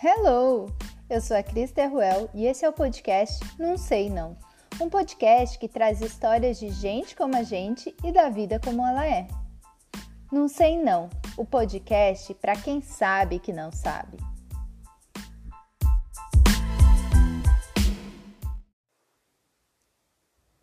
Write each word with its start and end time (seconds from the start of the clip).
Hello! 0.00 0.66
Eu 1.10 1.20
sou 1.20 1.36
a 1.36 1.42
Cris 1.42 1.72
Terruel 1.72 2.30
e 2.32 2.46
esse 2.46 2.64
é 2.64 2.68
o 2.68 2.72
podcast 2.72 3.40
Não 3.58 3.76
Sei 3.76 4.08
Não. 4.08 4.36
Um 4.80 4.88
podcast 4.88 5.58
que 5.58 5.66
traz 5.66 6.00
histórias 6.00 6.56
de 6.56 6.70
gente 6.70 7.16
como 7.16 7.36
a 7.36 7.42
gente 7.42 7.92
e 8.04 8.12
da 8.12 8.28
vida 8.28 8.60
como 8.60 8.86
ela 8.86 9.04
é. 9.04 9.26
Não 10.30 10.46
Sei 10.46 10.80
Não, 10.80 11.10
o 11.36 11.44
podcast 11.44 12.32
para 12.34 12.54
quem 12.54 12.80
sabe 12.80 13.40
que 13.40 13.52
não 13.52 13.72
sabe. 13.72 14.18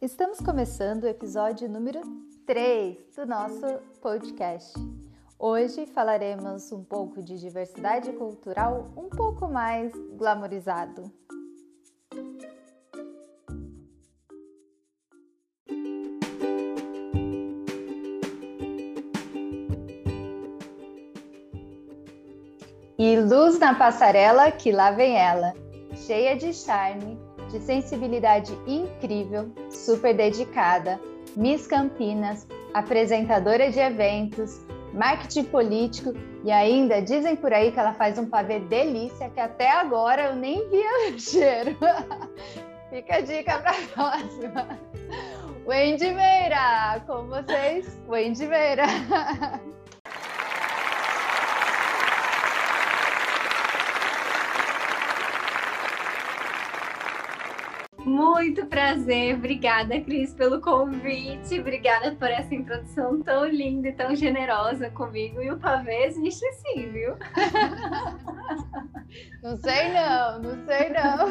Estamos 0.02 0.39
começando 0.39 1.04
o 1.04 1.09
episódio 1.09 1.67
número 1.67 1.99
3 2.45 3.15
do 3.17 3.25
nosso 3.25 3.68
podcast. 4.02 4.79
Hoje 5.38 5.86
falaremos 5.86 6.71
um 6.71 6.82
pouco 6.82 7.21
de 7.21 7.38
diversidade 7.38 8.14
cultural 8.14 8.89
um 8.96 9.10
pouco 9.10 9.50
mais 9.50 9.92
glamorizado. 10.18 11.11
E 22.97 23.18
luz 23.18 23.60
na 23.60 23.75
passarela, 23.75 24.50
que 24.52 24.72
lá 24.72 24.92
vem 24.92 25.18
ela, 25.18 25.54
cheia 26.08 26.38
de 26.38 26.54
charme, 26.54 27.20
de 27.52 27.60
sensibilidade 27.60 28.58
incrível, 28.66 29.52
super 29.70 30.16
dedicada, 30.16 30.97
Miss 31.36 31.68
Campinas, 31.68 32.47
apresentadora 32.73 33.70
de 33.70 33.80
eventos, 33.80 34.61
marketing 34.95 35.44
político 35.45 36.13
e 36.43 36.51
ainda 36.51 37.01
dizem 37.01 37.35
por 37.35 37.53
aí 37.53 37.71
que 37.71 37.79
ela 37.79 37.93
faz 37.93 38.17
um 38.17 38.25
pavê 38.25 38.59
delícia 38.59 39.29
que 39.29 39.39
até 39.39 39.69
agora 39.69 40.29
eu 40.29 40.35
nem 40.35 40.69
via 40.69 41.09
o 41.13 41.19
cheiro. 41.19 41.77
Fica 42.89 43.17
a 43.17 43.21
dica 43.21 43.59
para 43.59 43.71
a 43.71 43.87
próxima. 43.93 44.79
Wendy 45.65 46.11
Meira, 46.11 47.02
com 47.05 47.27
vocês, 47.27 47.99
Wendy 48.07 48.47
Meira. 48.47 48.85
Muito 58.06 58.67
prazer, 58.67 59.36
obrigada, 59.36 60.00
Cris, 60.00 60.31
pelo 60.31 60.61
convite, 60.61 61.59
obrigada 61.59 62.16
por 62.16 62.30
essa 62.30 62.53
introdução 62.53 63.20
tão 63.23 63.45
linda 63.45 63.89
e 63.89 63.94
tão 63.94 64.16
generosa 64.16 64.92
comigo. 64.92 65.42
E 65.42 65.50
o 65.50 65.58
pavê 65.58 66.06
existe 66.06 66.45
sim, 66.53 66.92
viu? 66.92 67.16
Não 69.42 69.58
sei 69.58 69.94
não, 69.94 70.39
não 70.39 70.66
sei 70.66 70.89
não. 70.89 71.30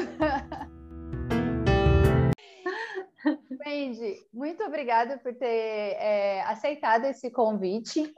Wendy, 3.66 4.26
muito 4.32 4.62
obrigada 4.64 5.18
por 5.18 5.34
ter 5.34 5.46
é, 5.46 6.42
aceitado 6.42 7.04
esse 7.04 7.30
convite. 7.30 8.12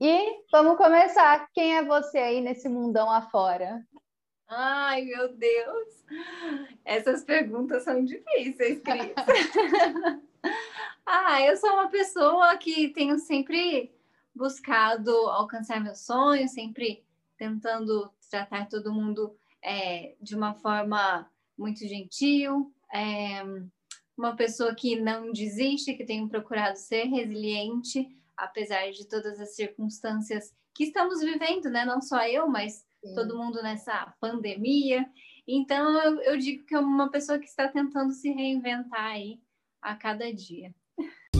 E 0.00 0.44
vamos 0.52 0.76
começar. 0.76 1.48
Quem 1.52 1.76
é 1.76 1.84
você 1.84 2.18
aí 2.18 2.40
nesse 2.40 2.68
mundão 2.68 3.10
afora? 3.10 3.84
Ai, 4.52 5.02
meu 5.02 5.32
Deus! 5.32 6.04
Essas 6.84 7.22
perguntas 7.22 7.84
são 7.84 8.04
difíceis, 8.04 8.80
Cris. 8.80 9.14
ah, 11.06 11.40
eu 11.42 11.56
sou 11.56 11.72
uma 11.74 11.88
pessoa 11.88 12.56
que 12.56 12.88
tenho 12.88 13.16
sempre 13.20 13.94
buscado 14.34 15.12
alcançar 15.28 15.80
meus 15.80 16.00
sonhos, 16.00 16.50
sempre 16.50 17.04
tentando 17.38 18.12
tratar 18.28 18.68
todo 18.68 18.92
mundo 18.92 19.38
é, 19.62 20.16
de 20.20 20.34
uma 20.34 20.52
forma 20.54 21.30
muito 21.56 21.86
gentil. 21.86 22.74
É, 22.92 23.44
uma 24.18 24.34
pessoa 24.34 24.74
que 24.74 25.00
não 25.00 25.30
desiste, 25.30 25.94
que 25.94 26.04
tenho 26.04 26.28
procurado 26.28 26.76
ser 26.76 27.04
resiliente, 27.04 28.08
apesar 28.36 28.90
de 28.90 29.06
todas 29.06 29.38
as 29.38 29.54
circunstâncias 29.54 30.52
que 30.74 30.84
estamos 30.84 31.20
vivendo, 31.20 31.70
né? 31.70 31.84
Não 31.84 32.02
só 32.02 32.26
eu, 32.26 32.48
mas 32.48 32.84
Sim. 33.04 33.14
todo 33.14 33.36
mundo 33.36 33.62
nessa 33.62 34.14
pandemia. 34.20 35.06
Então, 35.46 36.00
eu, 36.02 36.20
eu 36.22 36.38
digo 36.38 36.64
que 36.64 36.74
é 36.74 36.78
uma 36.78 37.10
pessoa 37.10 37.38
que 37.38 37.46
está 37.46 37.68
tentando 37.68 38.12
se 38.12 38.30
reinventar 38.30 39.12
aí 39.12 39.40
a 39.82 39.94
cada 39.94 40.32
dia. 40.32 40.74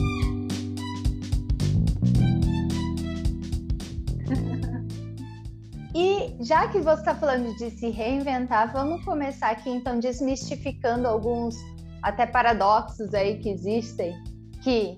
E 5.93 6.33
já 6.39 6.69
que 6.69 6.79
você 6.79 7.01
está 7.01 7.13
falando 7.13 7.53
de 7.57 7.69
se 7.71 7.89
reinventar, 7.89 8.71
vamos 8.71 9.03
começar 9.03 9.49
aqui 9.49 9.69
então 9.69 9.99
desmistificando 9.99 11.05
alguns 11.05 11.53
até 12.01 12.25
paradoxos 12.25 13.13
aí 13.13 13.39
que 13.39 13.49
existem, 13.49 14.15
que 14.63 14.97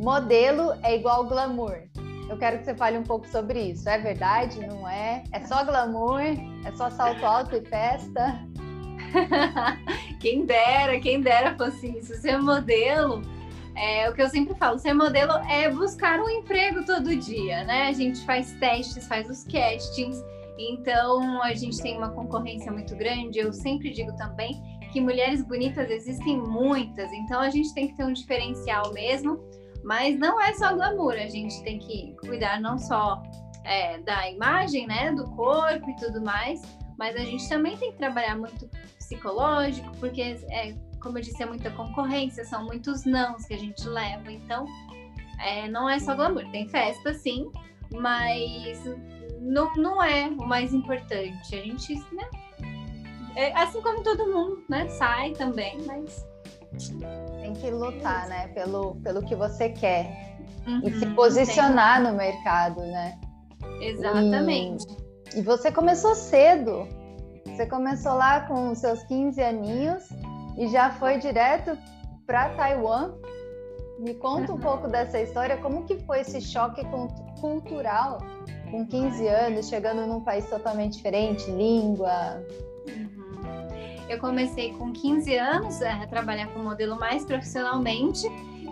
modelo 0.00 0.72
é 0.84 0.96
igual 0.96 1.26
glamour. 1.26 1.89
Eu 2.30 2.38
quero 2.38 2.58
que 2.58 2.64
você 2.64 2.74
fale 2.76 2.96
um 2.96 3.02
pouco 3.02 3.28
sobre 3.28 3.60
isso. 3.60 3.88
É 3.88 3.98
verdade? 3.98 4.64
Não 4.64 4.88
é? 4.88 5.24
É 5.32 5.40
só 5.40 5.64
glamour? 5.64 6.20
É 6.64 6.72
só 6.76 6.88
salto 6.88 7.26
alto 7.26 7.56
e 7.56 7.60
festa? 7.60 8.40
quem 10.20 10.46
dera, 10.46 11.00
quem 11.00 11.20
dera 11.20 11.56
fosse 11.56 11.88
isso. 11.98 12.14
Ser 12.14 12.38
modelo, 12.38 13.20
é 13.74 14.08
o 14.08 14.14
que 14.14 14.22
eu 14.22 14.28
sempre 14.28 14.54
falo, 14.54 14.78
ser 14.78 14.94
modelo 14.94 15.32
é 15.48 15.68
buscar 15.70 16.20
um 16.20 16.28
emprego 16.28 16.84
todo 16.86 17.16
dia, 17.16 17.64
né? 17.64 17.88
A 17.88 17.92
gente 17.92 18.24
faz 18.24 18.52
testes, 18.60 19.08
faz 19.08 19.28
os 19.28 19.42
castings, 19.44 20.22
então 20.56 21.42
a 21.42 21.52
gente 21.54 21.82
tem 21.82 21.96
uma 21.96 22.10
concorrência 22.10 22.70
muito 22.70 22.94
grande. 22.94 23.40
Eu 23.40 23.52
sempre 23.52 23.90
digo 23.90 24.14
também 24.16 24.62
que 24.92 25.00
mulheres 25.00 25.42
bonitas 25.42 25.90
existem 25.90 26.36
muitas, 26.36 27.10
então 27.12 27.40
a 27.40 27.50
gente 27.50 27.74
tem 27.74 27.88
que 27.88 27.96
ter 27.96 28.04
um 28.04 28.12
diferencial 28.12 28.92
mesmo 28.92 29.40
mas 29.84 30.18
não 30.18 30.40
é 30.40 30.54
só 30.54 30.74
glamour, 30.74 31.14
a 31.14 31.28
gente 31.28 31.62
tem 31.62 31.78
que 31.78 32.14
cuidar 32.20 32.60
não 32.60 32.78
só 32.78 33.22
é, 33.64 33.98
da 33.98 34.30
imagem, 34.30 34.86
né, 34.86 35.12
do 35.12 35.24
corpo 35.30 35.88
e 35.90 35.96
tudo 35.96 36.22
mais, 36.22 36.60
mas 36.98 37.16
a 37.16 37.20
gente 37.20 37.48
também 37.48 37.76
tem 37.76 37.92
que 37.92 37.98
trabalhar 37.98 38.36
muito 38.36 38.68
psicológico, 38.98 39.90
porque, 39.98 40.22
é, 40.50 40.74
como 41.00 41.18
eu 41.18 41.22
disse, 41.22 41.42
é 41.42 41.46
muita 41.46 41.70
concorrência, 41.70 42.44
são 42.44 42.64
muitos 42.64 43.04
nãos 43.04 43.44
que 43.46 43.54
a 43.54 43.58
gente 43.58 43.86
leva, 43.88 44.30
então 44.30 44.64
é, 45.40 45.68
não 45.68 45.88
é 45.88 45.98
só 45.98 46.14
glamour, 46.14 46.44
tem 46.50 46.68
festa 46.68 47.14
sim, 47.14 47.50
mas 47.92 48.84
não, 49.40 49.72
não 49.74 50.02
é 50.02 50.28
o 50.28 50.46
mais 50.46 50.74
importante. 50.74 51.54
A 51.54 51.62
gente, 51.62 51.94
né, 52.14 52.28
é, 53.34 53.52
assim 53.54 53.80
como 53.80 54.02
todo 54.02 54.26
mundo, 54.26 54.62
né, 54.68 54.88
sai 54.88 55.32
também, 55.32 55.78
mas 55.86 56.26
tem 57.40 57.54
que 57.54 57.70
lutar, 57.70 58.28
né, 58.28 58.48
pelo, 58.48 58.96
pelo 58.96 59.22
que 59.22 59.34
você 59.34 59.68
quer 59.68 60.36
uhum, 60.66 60.80
e 60.84 60.98
se 60.98 61.06
posicionar 61.06 62.02
no 62.02 62.12
mercado, 62.12 62.80
né? 62.80 63.18
Exatamente. 63.80 64.86
E, 65.34 65.38
e, 65.38 65.42
você 65.42 65.72
começou 65.72 66.14
cedo. 66.14 66.86
Você 67.46 67.66
começou 67.66 68.14
lá 68.14 68.42
com 68.42 68.70
os 68.70 68.78
seus 68.78 69.02
15 69.04 69.42
aninhos 69.42 70.08
e 70.56 70.68
já 70.68 70.90
foi 70.92 71.18
direto 71.18 71.76
para 72.26 72.50
Taiwan. 72.50 73.12
Me 73.98 74.14
conta 74.14 74.52
um 74.52 74.54
uhum. 74.54 74.60
pouco 74.60 74.88
dessa 74.88 75.20
história, 75.20 75.58
como 75.58 75.84
que 75.84 75.98
foi 76.00 76.20
esse 76.20 76.40
choque 76.40 76.82
cultural 77.40 78.18
com 78.70 78.86
15 78.86 79.26
anos, 79.26 79.68
chegando 79.68 80.06
num 80.06 80.20
país 80.20 80.48
totalmente 80.48 80.96
diferente, 80.96 81.50
língua, 81.50 82.42
eu 84.10 84.18
comecei 84.18 84.72
com 84.72 84.92
15 84.92 85.36
anos 85.36 85.80
a 85.82 86.04
trabalhar 86.08 86.48
como 86.48 86.64
modelo 86.64 86.98
mais 86.98 87.24
profissionalmente 87.24 88.26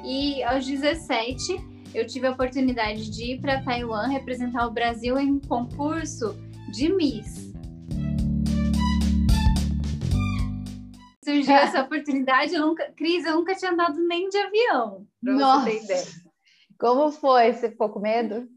e 0.04 0.42
aos 0.42 0.66
17 0.66 1.64
eu 1.94 2.04
tive 2.04 2.26
a 2.26 2.32
oportunidade 2.32 3.08
de 3.08 3.34
ir 3.34 3.40
para 3.40 3.62
Taiwan 3.62 4.08
representar 4.08 4.66
o 4.66 4.72
Brasil 4.72 5.16
em 5.16 5.30
um 5.30 5.40
concurso 5.40 6.36
de 6.72 6.92
Miss. 6.92 7.52
Surgiu 11.24 11.54
essa 11.54 11.82
oportunidade, 11.82 12.54
eu 12.54 12.66
nunca, 12.66 12.90
Cris, 12.96 13.24
eu 13.24 13.36
nunca 13.36 13.54
tinha 13.54 13.70
andado 13.70 13.96
nem 14.08 14.28
de 14.28 14.38
avião. 14.38 15.06
Nossa. 15.22 15.70
Como 16.76 17.12
foi? 17.12 17.52
Você 17.52 17.70
ficou 17.70 17.90
com 17.90 18.00
medo? 18.00 18.48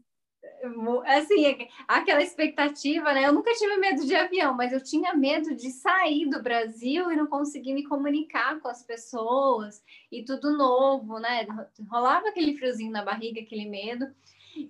Assim, 1.06 1.68
aquela 1.88 2.22
expectativa, 2.22 3.12
né? 3.12 3.26
Eu 3.26 3.32
nunca 3.32 3.52
tive 3.52 3.76
medo 3.76 4.04
de 4.06 4.14
avião, 4.14 4.54
mas 4.54 4.72
eu 4.72 4.82
tinha 4.82 5.14
medo 5.14 5.54
de 5.54 5.70
sair 5.70 6.28
do 6.28 6.42
Brasil 6.42 7.10
e 7.10 7.16
não 7.16 7.26
conseguir 7.26 7.74
me 7.74 7.84
comunicar 7.84 8.60
com 8.60 8.68
as 8.68 8.82
pessoas 8.82 9.82
e 10.10 10.24
tudo 10.24 10.56
novo, 10.56 11.18
né? 11.18 11.46
Rolava 11.88 12.28
aquele 12.28 12.56
friozinho 12.56 12.92
na 12.92 13.04
barriga, 13.04 13.40
aquele 13.40 13.68
medo. 13.68 14.06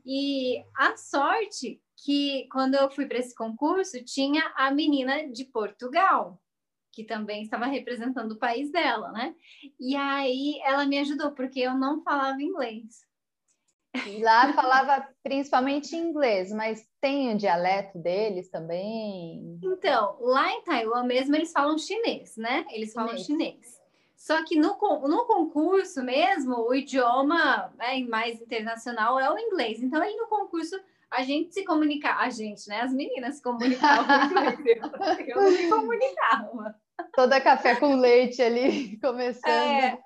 E 0.06 0.64
a 0.76 0.96
sorte 0.96 1.80
que 1.96 2.48
quando 2.50 2.74
eu 2.74 2.90
fui 2.90 3.06
para 3.06 3.18
esse 3.18 3.34
concurso, 3.34 4.02
tinha 4.04 4.52
a 4.56 4.70
menina 4.70 5.28
de 5.28 5.44
Portugal, 5.44 6.40
que 6.90 7.04
também 7.04 7.42
estava 7.42 7.66
representando 7.66 8.32
o 8.32 8.38
país 8.38 8.70
dela, 8.70 9.10
né? 9.12 9.34
E 9.78 9.96
aí 9.96 10.60
ela 10.64 10.84
me 10.84 10.98
ajudou, 10.98 11.32
porque 11.32 11.60
eu 11.60 11.74
não 11.74 12.02
falava 12.02 12.42
inglês. 12.42 13.06
Lá 14.20 14.52
falava 14.54 15.06
principalmente 15.22 15.94
inglês, 15.94 16.50
mas 16.50 16.88
tem 17.00 17.34
o 17.34 17.36
dialeto 17.36 17.98
deles 17.98 18.48
também? 18.48 19.58
Então, 19.62 20.16
lá 20.20 20.50
em 20.50 20.62
Taiwan 20.62 21.04
mesmo 21.04 21.36
eles 21.36 21.52
falam 21.52 21.76
chinês, 21.76 22.36
né? 22.36 22.64
Eles 22.70 22.92
falam 22.92 23.16
chinês. 23.18 23.26
chinês. 23.26 23.82
Só 24.16 24.44
que 24.44 24.56
no, 24.56 24.78
no 25.08 25.24
concurso 25.26 26.02
mesmo, 26.02 26.54
o 26.54 26.74
idioma 26.74 27.74
é, 27.80 28.00
mais 28.04 28.40
internacional 28.40 29.18
é 29.18 29.28
o 29.28 29.36
inglês. 29.36 29.82
Então, 29.82 30.00
aí 30.00 30.14
no 30.16 30.26
concurso, 30.26 30.80
a 31.10 31.22
gente 31.24 31.52
se 31.52 31.64
comunicava, 31.64 32.20
a 32.20 32.30
gente, 32.30 32.68
né? 32.68 32.82
As 32.82 32.94
meninas 32.94 33.36
se 33.36 33.42
comunicavam 33.42 34.06
inglês. 34.30 34.78
Eu, 35.26 35.36
eu 35.36 35.42
não 35.42 35.50
me 35.50 35.68
comunicava. 35.68 36.76
Toda 37.14 37.40
café 37.40 37.74
com 37.74 37.96
leite 37.96 38.40
ali, 38.40 38.96
começando. 39.02 39.50
É. 39.50 39.98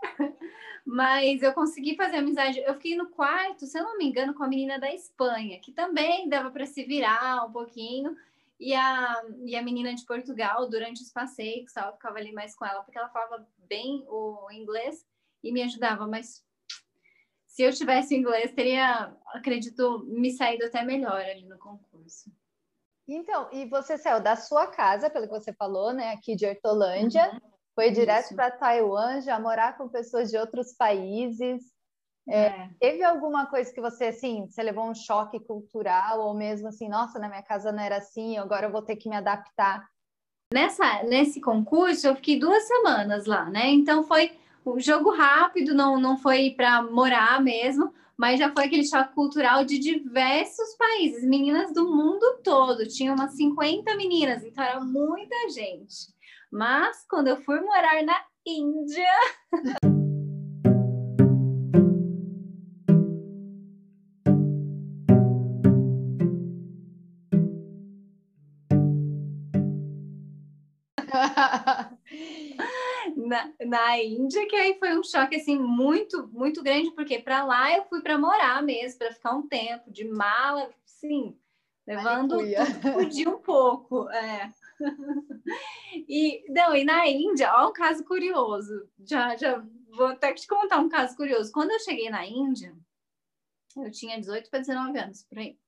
Mas 0.86 1.42
eu 1.42 1.52
consegui 1.52 1.96
fazer 1.96 2.18
amizade. 2.18 2.60
Eu 2.60 2.74
fiquei 2.74 2.96
no 2.96 3.08
quarto, 3.08 3.66
se 3.66 3.76
eu 3.76 3.82
não 3.82 3.98
me 3.98 4.04
engano, 4.04 4.32
com 4.32 4.44
a 4.44 4.48
menina 4.48 4.78
da 4.78 4.94
Espanha, 4.94 5.58
que 5.58 5.72
também 5.72 6.28
dava 6.28 6.48
para 6.48 6.64
se 6.64 6.84
virar 6.84 7.44
um 7.44 7.50
pouquinho. 7.50 8.16
E 8.58 8.72
a, 8.72 9.22
e 9.44 9.56
a 9.56 9.62
menina 9.62 9.92
de 9.92 10.06
Portugal, 10.06 10.68
durante 10.70 11.02
os 11.02 11.12
passeios, 11.12 11.74
eu 11.76 11.92
ficava 11.92 12.18
ali 12.18 12.32
mais 12.32 12.54
com 12.54 12.64
ela, 12.64 12.84
porque 12.84 12.96
ela 12.96 13.08
falava 13.08 13.46
bem 13.68 14.04
o 14.06 14.48
inglês 14.52 15.04
e 15.42 15.52
me 15.52 15.60
ajudava. 15.64 16.06
Mas 16.06 16.46
se 17.48 17.64
eu 17.64 17.72
tivesse 17.72 18.14
inglês, 18.14 18.52
teria, 18.52 19.12
acredito, 19.34 20.04
me 20.06 20.30
saído 20.30 20.66
até 20.66 20.84
melhor 20.84 21.20
ali 21.20 21.44
no 21.46 21.58
concurso. 21.58 22.30
Então, 23.08 23.48
e 23.52 23.66
você 23.66 23.98
saiu 23.98 24.20
da 24.20 24.36
sua 24.36 24.68
casa, 24.68 25.10
pelo 25.10 25.26
que 25.26 25.32
você 25.32 25.52
falou, 25.52 25.92
né, 25.92 26.12
aqui 26.12 26.36
de 26.36 26.46
Hortolândia, 26.46 27.32
uhum. 27.32 27.55
Foi 27.76 27.90
direto 27.90 28.34
para 28.34 28.50
Taiwan, 28.50 29.20
já 29.20 29.38
morar 29.38 29.76
com 29.76 29.86
pessoas 29.86 30.30
de 30.30 30.38
outros 30.38 30.72
países. 30.72 31.62
É, 32.26 32.46
é. 32.46 32.70
Teve 32.80 33.04
alguma 33.04 33.44
coisa 33.44 33.70
que 33.70 33.82
você, 33.82 34.06
assim, 34.06 34.46
você 34.48 34.62
levou 34.62 34.88
um 34.88 34.94
choque 34.94 35.38
cultural, 35.38 36.20
ou 36.20 36.32
mesmo 36.32 36.68
assim, 36.68 36.88
nossa, 36.88 37.18
na 37.18 37.28
minha 37.28 37.42
casa 37.42 37.70
não 37.70 37.82
era 37.82 37.98
assim, 37.98 38.38
agora 38.38 38.66
eu 38.66 38.72
vou 38.72 38.80
ter 38.80 38.96
que 38.96 39.10
me 39.10 39.14
adaptar? 39.14 39.86
Nessa, 40.52 41.02
nesse 41.02 41.38
concurso, 41.38 42.06
eu 42.06 42.16
fiquei 42.16 42.38
duas 42.38 42.66
semanas 42.66 43.26
lá, 43.26 43.44
né? 43.50 43.68
Então 43.68 44.04
foi 44.04 44.32
um 44.64 44.80
jogo 44.80 45.10
rápido, 45.10 45.74
não, 45.74 46.00
não 46.00 46.16
foi 46.16 46.52
para 46.56 46.82
morar 46.82 47.42
mesmo, 47.42 47.92
mas 48.16 48.38
já 48.38 48.50
foi 48.50 48.64
aquele 48.64 48.86
choque 48.86 49.14
cultural 49.14 49.64
de 49.66 49.78
diversos 49.78 50.74
países, 50.78 51.28
meninas 51.28 51.74
do 51.74 51.84
mundo 51.94 52.40
todo, 52.42 52.88
tinha 52.88 53.12
umas 53.12 53.36
50 53.36 53.94
meninas, 53.96 54.42
então 54.42 54.64
era 54.64 54.80
muita 54.80 55.50
gente. 55.50 56.15
Mas 56.50 57.04
quando 57.08 57.28
eu 57.28 57.36
fui 57.36 57.60
morar 57.60 58.02
na 58.02 58.24
Índia. 58.46 59.04
na, 73.16 73.52
na 73.64 73.98
Índia, 73.98 74.46
que 74.46 74.56
aí 74.56 74.78
foi 74.78 74.96
um 74.98 75.02
choque 75.02 75.36
assim 75.36 75.58
muito, 75.58 76.28
muito 76.28 76.62
grande, 76.62 76.90
porque 76.92 77.18
para 77.18 77.44
lá 77.44 77.76
eu 77.76 77.84
fui 77.84 78.00
para 78.00 78.18
morar 78.18 78.62
mesmo, 78.62 78.98
para 78.98 79.12
ficar 79.12 79.34
um 79.34 79.46
tempo 79.46 79.90
de 79.90 80.04
mala, 80.04 80.70
sim, 80.84 81.36
levando 81.86 82.38
tudo 82.38 82.92
podia 82.94 83.28
um 83.28 83.38
pouco, 83.38 84.08
é. 84.10 84.52
e, 86.08 86.44
não, 86.52 86.74
e 86.74 86.84
na 86.84 87.06
Índia, 87.06 87.52
ó, 87.54 87.68
um 87.68 87.72
caso 87.72 88.04
curioso. 88.04 88.88
Já, 89.04 89.36
já 89.36 89.62
vou 89.90 90.08
até 90.08 90.32
te 90.32 90.46
contar 90.46 90.78
um 90.78 90.88
caso 90.88 91.16
curioso. 91.16 91.52
Quando 91.52 91.70
eu 91.70 91.80
cheguei 91.80 92.10
na 92.10 92.26
Índia, 92.26 92.74
eu 93.76 93.90
tinha 93.90 94.20
18 94.20 94.50
para 94.50 94.60
19 94.60 94.98
anos, 94.98 95.22
por 95.24 95.38
aí. 95.38 95.58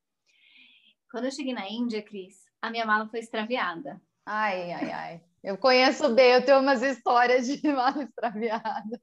Quando 1.10 1.24
eu 1.24 1.30
cheguei 1.30 1.54
na 1.54 1.68
Índia, 1.68 2.02
Cris, 2.02 2.44
a 2.60 2.70
minha 2.70 2.84
mala 2.84 3.08
foi 3.08 3.20
extraviada. 3.20 4.00
Ai, 4.26 4.72
ai, 4.72 4.92
ai. 4.92 5.20
Eu 5.42 5.56
conheço 5.56 6.14
bem, 6.14 6.32
eu 6.32 6.44
tenho 6.44 6.60
umas 6.60 6.82
histórias 6.82 7.46
de 7.46 7.66
mala 7.72 8.02
extraviada. 8.02 9.00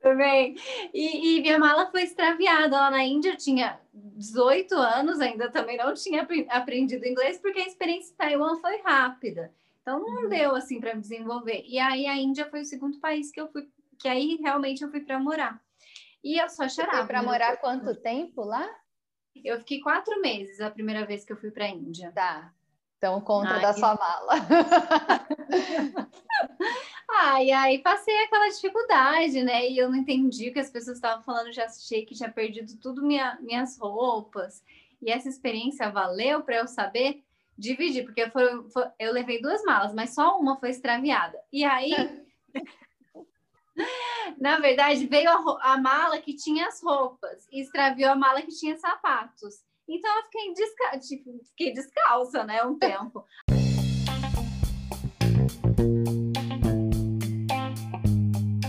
Também. 0.00 0.56
E, 0.92 1.38
e, 1.38 1.40
minha 1.40 1.58
mala 1.58 1.90
foi 1.90 2.02
extraviada 2.02 2.76
lá 2.76 2.90
na 2.90 3.04
Índia. 3.04 3.30
Eu 3.30 3.36
tinha 3.36 3.80
18 4.14 4.74
anos, 4.74 5.20
ainda 5.20 5.50
também 5.50 5.76
não 5.76 5.92
tinha 5.94 6.26
aprendido 6.50 7.06
inglês, 7.06 7.38
porque 7.38 7.60
a 7.60 7.66
experiência 7.66 8.12
em 8.12 8.16
Taiwan 8.16 8.56
foi 8.60 8.80
rápida. 8.82 9.52
Então 9.82 10.00
não 10.00 10.22
uhum. 10.22 10.28
deu 10.28 10.54
assim 10.54 10.80
para 10.80 10.94
desenvolver. 10.94 11.62
E 11.66 11.78
aí 11.78 12.06
a 12.06 12.16
Índia 12.16 12.48
foi 12.48 12.62
o 12.62 12.64
segundo 12.64 12.98
país 13.00 13.30
que 13.30 13.40
eu 13.40 13.48
fui, 13.48 13.68
que 13.98 14.08
aí 14.08 14.38
realmente 14.42 14.82
eu 14.82 14.90
fui 14.90 15.00
para 15.00 15.18
morar. 15.18 15.60
E 16.22 16.40
eu 16.40 16.48
só 16.48 16.68
chorava. 16.68 17.06
Para 17.06 17.22
morar 17.22 17.58
quanto 17.58 17.94
tempo 17.94 18.42
lá? 18.42 18.66
Eu 19.44 19.58
fiquei 19.58 19.80
quatro 19.80 20.20
meses 20.22 20.60
a 20.60 20.70
primeira 20.70 21.04
vez 21.04 21.24
que 21.24 21.32
eu 21.32 21.36
fui 21.36 21.50
para 21.50 21.66
a 21.66 21.68
Índia. 21.68 22.10
Tá. 22.12 22.50
Então 22.96 23.20
conta 23.20 23.54
Ai. 23.54 23.60
da 23.60 23.74
sua 23.74 23.94
mala. 23.94 24.34
Ah, 27.08 27.42
e 27.42 27.52
aí 27.52 27.78
passei 27.78 28.16
aquela 28.24 28.48
dificuldade, 28.48 29.42
né? 29.42 29.68
E 29.68 29.78
eu 29.78 29.90
não 29.90 29.96
entendi 29.96 30.48
o 30.48 30.52
que 30.52 30.58
as 30.58 30.70
pessoas 30.70 30.96
estavam 30.96 31.22
falando, 31.22 31.52
já 31.52 31.64
achei 31.64 32.04
que 32.04 32.14
tinha 32.14 32.30
perdido 32.30 32.76
tudo 32.78 33.04
minha, 33.04 33.38
minhas 33.40 33.78
roupas. 33.78 34.62
E 35.00 35.10
essa 35.10 35.28
experiência 35.28 35.90
valeu 35.90 36.42
para 36.42 36.56
eu 36.56 36.66
saber 36.66 37.22
dividir, 37.56 38.04
porque 38.04 38.22
eu 38.98 39.12
levei 39.12 39.40
duas 39.40 39.62
malas, 39.62 39.94
mas 39.94 40.14
só 40.14 40.38
uma 40.38 40.58
foi 40.58 40.70
extraviada. 40.70 41.38
E 41.52 41.64
aí, 41.64 41.92
na 44.38 44.58
verdade, 44.58 45.06
veio 45.06 45.30
a, 45.30 45.72
a, 45.72 45.78
mala 45.78 46.18
que 46.18 46.34
tinha 46.34 46.66
as 46.66 46.82
roupas 46.82 47.46
e 47.52 47.60
extraviou 47.60 48.10
a 48.10 48.16
mala 48.16 48.42
que 48.42 48.56
tinha 48.56 48.76
sapatos. 48.76 49.62
Então 49.86 50.10
eu 50.16 50.24
fiquei, 50.24 50.54
desca 50.54 50.98
tipo, 50.98 51.40
fiquei 51.50 51.72
descalça, 51.72 52.42
né, 52.44 52.64
um 52.64 52.78
tempo. 52.78 53.24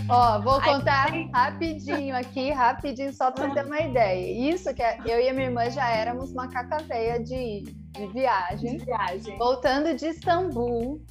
Ó, 0.07 0.39
vou 0.39 0.61
contar 0.61 1.09
rapidinho 1.33 2.15
aqui, 2.15 2.51
rapidinho, 2.51 3.11
só 3.11 3.31
para 3.31 3.49
ter 3.49 3.65
uma 3.65 3.81
ideia. 3.81 4.53
Isso 4.53 4.71
que 4.73 4.83
é, 4.83 4.99
eu 5.03 5.19
e 5.19 5.29
a 5.29 5.33
minha 5.33 5.47
irmã 5.47 5.69
já 5.69 5.89
éramos 5.89 6.31
macaca 6.31 6.77
veia 6.83 7.19
de, 7.19 7.63
de 7.63 8.07
viagem. 8.13 8.77
De 8.77 8.85
viagem. 8.85 9.35
Voltando 9.37 9.95
de 9.95 10.07
Istambul, 10.07 11.01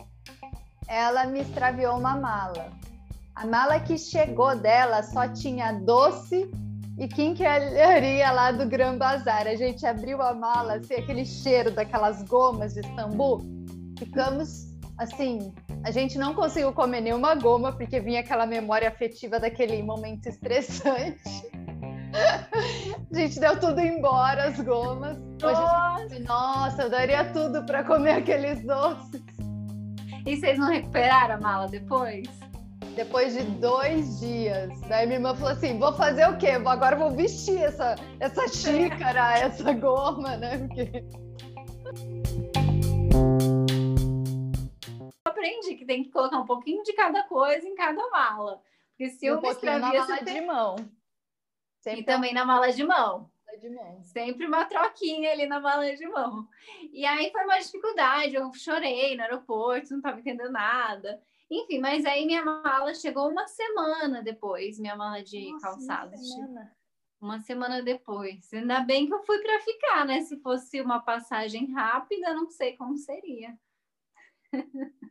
ela 0.87 1.27
me 1.27 1.41
extraviou 1.41 1.99
uma 1.99 2.17
mala. 2.17 2.71
A 3.35 3.45
mala 3.45 3.81
que 3.81 3.99
chegou 3.99 4.55
dela 4.55 5.03
só 5.03 5.27
tinha 5.27 5.73
doce 5.73 6.49
e 6.97 7.09
quinquilharia 7.09 8.31
lá 8.31 8.53
do 8.53 8.65
Gran 8.69 8.97
Bazar. 8.97 9.49
A 9.49 9.57
gente 9.57 9.85
abriu 9.85 10.23
a 10.23 10.33
mala, 10.33 10.75
assim, 10.75 10.95
aquele 10.95 11.25
cheiro 11.25 11.73
daquelas 11.73 12.23
gomas 12.23 12.75
de 12.75 12.81
Istambul. 12.81 13.41
Ficamos, 13.99 14.73
assim, 14.99 15.53
a 15.85 15.91
gente 15.91 16.17
não 16.17 16.35
conseguiu 16.35 16.73
comer 16.73 17.03
nenhuma 17.03 17.35
goma, 17.35 17.71
porque 17.71 18.01
vinha 18.01 18.21
aquela 18.21 18.47
memória 18.47 18.89
afetiva 18.89 19.39
daquele 19.39 19.83
momento 19.83 20.27
estressante. 20.27 21.21
A 23.13 23.17
gente 23.17 23.41
deu 23.41 23.59
tudo 23.59 23.81
embora, 23.81 24.45
as 24.45 24.61
gomas. 24.61 25.19
Nossa, 25.43 26.09
gente... 26.09 26.23
Nossa 26.23 26.83
eu 26.83 26.91
daria 26.91 27.25
tudo 27.33 27.67
para 27.67 27.83
comer 27.83 28.13
aqueles 28.13 28.65
doces. 28.65 29.21
E 30.25 30.37
vocês 30.37 30.57
não 30.57 30.69
recuperaram 30.69 31.35
a 31.35 31.41
mala 31.41 31.67
depois? 31.67 32.29
Depois 32.95 33.35
de 33.35 33.43
dois 33.43 34.21
dias. 34.21 34.81
Daí 34.89 35.07
minha 35.07 35.19
irmã 35.19 35.35
falou 35.35 35.53
assim: 35.53 35.77
vou 35.77 35.93
fazer 35.93 36.29
o 36.29 36.37
quê? 36.37 36.51
Agora 36.51 36.95
vou 36.95 37.11
vestir 37.11 37.59
essa, 37.59 37.97
essa 38.21 38.47
xícara, 38.47 39.37
essa 39.39 39.73
goma, 39.73 40.37
né? 40.37 40.59
Porque 40.59 41.05
aprende 45.45 45.75
que 45.77 45.85
tem 45.85 46.03
que 46.03 46.11
colocar 46.11 46.39
um 46.39 46.47
pouquinho 46.47 46.83
de 46.83 46.93
cada 46.95 47.23
coisa 47.25 47.69
em 47.69 47.75
cada 47.75 48.09
mala. 48.11 48.63
Porque 48.91 49.11
se 49.11 49.27
eu 49.27 49.37
um 49.37 49.41
pouquinho 49.41 49.79
na 49.79 49.93
mala 49.93 50.17
tem... 50.19 50.35
de 50.35 50.41
mão. 50.41 50.77
Sempre 51.81 52.01
e 52.01 52.05
também 52.05 52.33
na 52.33 52.45
mala 52.45 52.73
de 52.73 52.83
mão. 52.83 53.31
De 53.61 53.71
mão. 53.71 54.03
Sempre 54.03 54.47
uma 54.47 54.65
troquinha 54.65 55.31
ali 55.31 55.47
na 55.47 55.61
mala 55.61 55.95
de 55.95 56.07
mão. 56.09 56.49
E 56.93 57.05
aí 57.05 57.31
foi 57.31 57.45
uma 57.45 57.59
dificuldade, 57.59 58.35
eu 58.35 58.53
chorei 58.53 59.17
no 59.17 59.23
aeroporto, 59.23 59.91
não 59.91 59.99
estava 59.99 60.19
entendendo 60.19 60.51
nada. 60.51 61.23
Enfim, 61.49 61.79
mas 61.79 62.05
aí 62.05 62.27
minha 62.27 62.45
mala 62.45 62.95
chegou 62.95 63.29
uma 63.29 63.47
semana 63.47 64.23
depois, 64.23 64.79
minha 64.79 64.97
mala 64.97 65.23
de 65.23 65.53
Nossa, 65.53 65.67
calçados. 65.67 66.21
Uma 66.21 66.47
semana. 66.47 66.77
uma 67.21 67.39
semana 67.41 67.83
depois. 67.83 68.53
Ainda 68.53 68.81
bem 68.81 69.07
que 69.07 69.15
eu 69.15 69.23
fui 69.23 69.39
para 69.39 69.61
ficar, 69.61 70.05
né? 70.05 70.23
Se 70.23 70.41
fosse 70.41 70.81
uma 70.81 71.01
passagem 71.01 71.71
rápida, 71.71 72.35
não 72.35 72.49
sei 72.49 72.77
como 72.77 72.97
seria. 72.97 73.57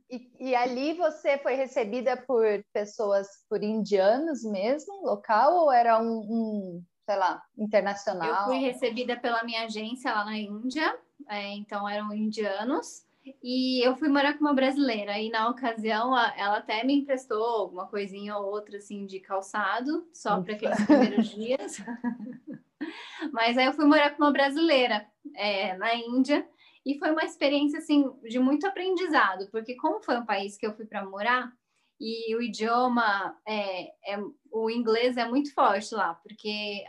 E, 0.10 0.32
e, 0.40 0.56
ali 0.56 0.94
você 0.94 1.40
foi 1.40 1.56
recebida 1.56 2.16
por 2.16 2.46
pessoas, 2.72 3.28
por 3.50 3.64
indianos 3.64 4.44
mesmo, 4.44 5.02
local, 5.04 5.56
ou 5.56 5.72
era 5.72 6.00
um, 6.00 6.20
um 6.20 6.84
sei 7.06 7.16
lá, 7.16 7.42
internacional? 7.58 8.42
Eu 8.42 8.46
fui 8.46 8.58
recebida 8.58 9.18
pela 9.18 9.44
minha 9.44 9.64
agência 9.64 10.14
lá 10.14 10.26
na 10.26 10.38
Índia, 10.38 10.96
é, 11.30 11.54
então 11.54 11.88
eram 11.90 12.14
indianos. 12.14 13.06
E 13.42 13.86
eu 13.86 13.96
fui 13.96 14.10
morar 14.10 14.34
com 14.34 14.42
uma 14.42 14.54
brasileira, 14.54 15.18
e 15.18 15.30
na 15.30 15.50
ocasião 15.50 16.18
ela 16.38 16.58
até 16.58 16.84
me 16.84 16.94
emprestou 16.94 17.44
alguma 17.44 17.88
coisinha 17.88 18.38
ou 18.38 18.52
outra 18.52 18.78
assim 18.78 19.06
de 19.06 19.20
calçado, 19.20 20.08
só 20.14 20.42
para 20.42 20.54
aqueles 20.54 20.86
primeiros 20.86 21.30
dias. 21.30 21.78
Mas 23.32 23.58
aí 23.58 23.66
eu 23.66 23.74
fui 23.74 23.86
morar 23.86 24.12
com 24.12 24.24
uma 24.24 24.32
brasileira 24.32 25.08
é, 25.36 25.78
na 25.78 25.96
Índia 25.96 26.46
e 26.86 26.98
foi 27.00 27.12
uma 27.12 27.24
experiência 27.24 27.80
assim 27.80 28.10
de 28.24 28.40
muito 28.40 28.68
aprendizado, 28.68 29.50
porque 29.52 29.76
como 29.76 30.04
foi 30.04 30.18
um 30.18 30.26
país 30.26 30.58
que 30.58 30.66
eu 30.66 30.76
fui 30.76 30.86
para 30.86 31.06
morar 31.06 31.54
e 32.00 32.36
o 32.36 32.42
idioma 32.42 33.40
é, 33.48 34.14
é, 34.14 34.20
o 34.52 34.70
inglês 34.70 35.16
é 35.16 35.26
muito 35.26 35.54
forte 35.54 35.96
lá, 35.96 36.16
porque 36.16 36.84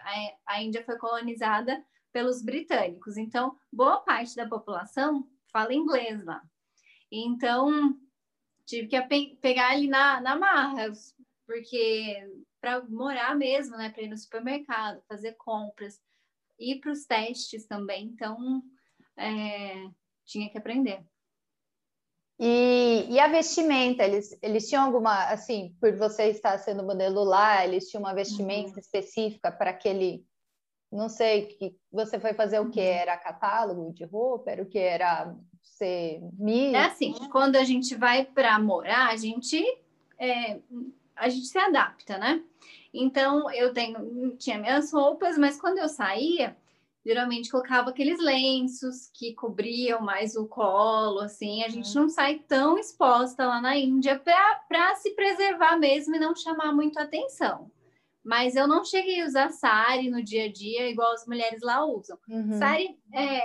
a, 0.47 0.55
a 0.55 0.63
Índia 0.63 0.85
foi 0.85 0.99
colonizada 0.99 1.85
pelos 2.13 2.43
britânicos, 2.43 3.17
então 3.17 3.57
boa 3.73 3.99
parte 3.99 4.35
da 4.35 4.49
população 4.49 5.29
fala 5.53 5.75
inglês 5.75 6.25
lá. 6.25 6.43
Então 7.11 7.97
tive 8.67 8.89
que 8.89 9.01
pe 9.03 9.39
pegar 9.41 9.71
ali 9.71 9.87
na, 9.87 10.21
na 10.21 10.37
marra, 10.37 10.93
porque 11.47 12.29
para 12.61 12.83
morar 12.85 13.37
mesmo, 13.37 13.77
né, 13.77 13.91
para 13.91 14.03
ir 14.03 14.09
no 14.09 14.17
supermercado, 14.17 15.03
fazer 15.07 15.35
compras, 15.35 16.01
ir 16.59 16.81
para 16.81 16.91
os 16.93 17.05
testes 17.05 17.67
também, 17.67 18.07
então 18.07 18.63
é, 19.17 19.89
tinha 20.25 20.49
que 20.49 20.59
aprender. 20.59 21.05
E, 22.39 23.07
e, 23.11 23.21
a 23.21 23.29
vestimenta, 23.29 24.03
eles, 24.03 24.37
eles 24.43 24.69
tinham 24.69 24.85
alguma, 24.85 25.27
assim, 25.27 25.77
por 25.81 25.97
você 25.97 26.25
estar 26.25 26.59
sendo 26.59 26.83
modelo 26.83 27.23
lá, 27.23 27.65
eles 27.65 27.89
tinham 27.89 28.03
uma 28.03 28.15
vestimenta 28.15 28.73
uhum. 28.73 28.79
específica 28.79 29.53
para 29.53 29.71
aquele, 29.71 30.27
não 30.91 31.09
sei, 31.09 31.47
que 31.47 31.77
você 31.93 32.19
foi 32.19 32.35
fazer 32.35 32.59
o 32.59 32.71
que? 32.71 32.81
Uhum. 32.81 32.87
Era 32.87 33.17
catálogo 33.17 33.93
de 33.93 34.05
roupa? 34.05 34.51
Era 34.51 34.63
o 34.63 34.67
que? 34.67 34.79
Era 34.79 35.33
ser 35.63 36.21
É 36.75 36.85
assim, 36.85 37.15
quando 37.31 37.57
a 37.57 37.65
gente 37.65 37.95
vai 37.95 38.25
para 38.25 38.59
morar, 38.59 39.11
a 39.11 39.17
gente, 39.17 39.63
é, 40.19 40.59
a 41.15 41.29
gente 41.29 41.47
se 41.47 41.59
adapta, 41.59 42.19
né? 42.19 42.43
Então, 42.93 43.51
eu 43.53 43.73
tenho, 43.73 44.37
tinha 44.37 44.59
minhas 44.59 44.93
roupas, 44.93 45.39
mas 45.39 45.61
quando 45.61 45.79
eu 45.79 45.89
saía, 45.89 46.57
geralmente 47.05 47.51
colocava 47.51 47.91
aqueles 47.91 48.19
lenços 48.19 49.11
que 49.13 49.35
cobriam 49.35 50.01
mais 50.01 50.37
o 50.37 50.47
colo, 50.47 51.21
assim, 51.21 51.63
a 51.63 51.69
gente 51.69 51.95
uhum. 51.95 52.05
não 52.05 52.09
sai 52.09 52.39
tão 52.39 52.79
exposta 52.79 53.47
lá 53.47 53.61
na 53.61 53.77
Índia 53.77 54.19
para 54.19 54.95
se 54.97 55.11
preservar 55.11 55.77
mesmo 55.77 56.17
e 56.17 56.19
não 56.19 56.35
chamar 56.35 56.73
muito 56.73 56.99
atenção. 56.99 57.71
Mas 58.25 58.57
eu 58.57 58.67
não 58.67 58.83
cheguei 58.83 59.21
a 59.21 59.27
usar 59.27 59.51
sari 59.51 60.09
no 60.09 60.23
dia 60.23 60.45
a 60.45 60.53
dia, 60.53 60.89
igual 60.89 61.13
as 61.13 61.27
mulheres 61.27 61.61
lá 61.61 61.85
usam. 61.85 62.19
Uhum. 62.27 62.59
Sari, 62.59 62.99
é, 63.13 63.43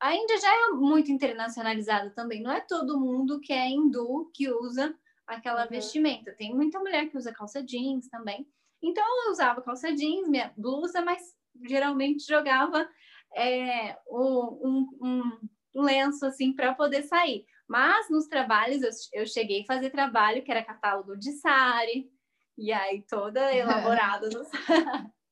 a 0.00 0.14
Índia 0.16 0.38
já 0.38 0.48
é 0.48 0.70
muito 0.70 1.12
internacionalizada 1.12 2.08
também, 2.10 2.42
não 2.42 2.50
é 2.50 2.60
todo 2.60 2.98
mundo 2.98 3.38
que 3.38 3.52
é 3.52 3.68
hindu 3.68 4.30
que 4.32 4.50
usa 4.50 4.94
aquela 5.26 5.64
uhum. 5.64 5.68
vestimenta. 5.68 6.32
Tem 6.32 6.54
muita 6.54 6.78
mulher 6.78 7.10
que 7.10 7.18
usa 7.18 7.32
calça 7.34 7.62
jeans 7.62 8.08
também. 8.08 8.48
Então 8.82 9.04
eu 9.26 9.30
usava 9.30 9.60
calça 9.60 9.92
jeans, 9.92 10.26
minha 10.26 10.52
blusa, 10.56 11.02
mas 11.02 11.34
geralmente 11.66 12.26
jogava 12.26 12.88
é, 13.34 13.96
um, 14.08 14.88
um, 15.00 15.38
um, 15.74 15.82
lenço 15.82 16.26
assim 16.26 16.52
para 16.52 16.74
poder 16.74 17.02
sair. 17.02 17.44
Mas 17.68 18.10
nos 18.10 18.26
trabalhos, 18.26 18.82
eu, 18.82 19.20
eu 19.20 19.26
cheguei 19.26 19.62
a 19.62 19.66
fazer 19.66 19.90
trabalho 19.90 20.42
que 20.42 20.50
era 20.50 20.64
catálogo 20.64 21.16
de 21.16 21.32
sari, 21.32 22.10
e 22.58 22.72
aí 22.72 23.02
toda 23.08 23.52
elaborada 23.54 24.28
no 24.28 24.44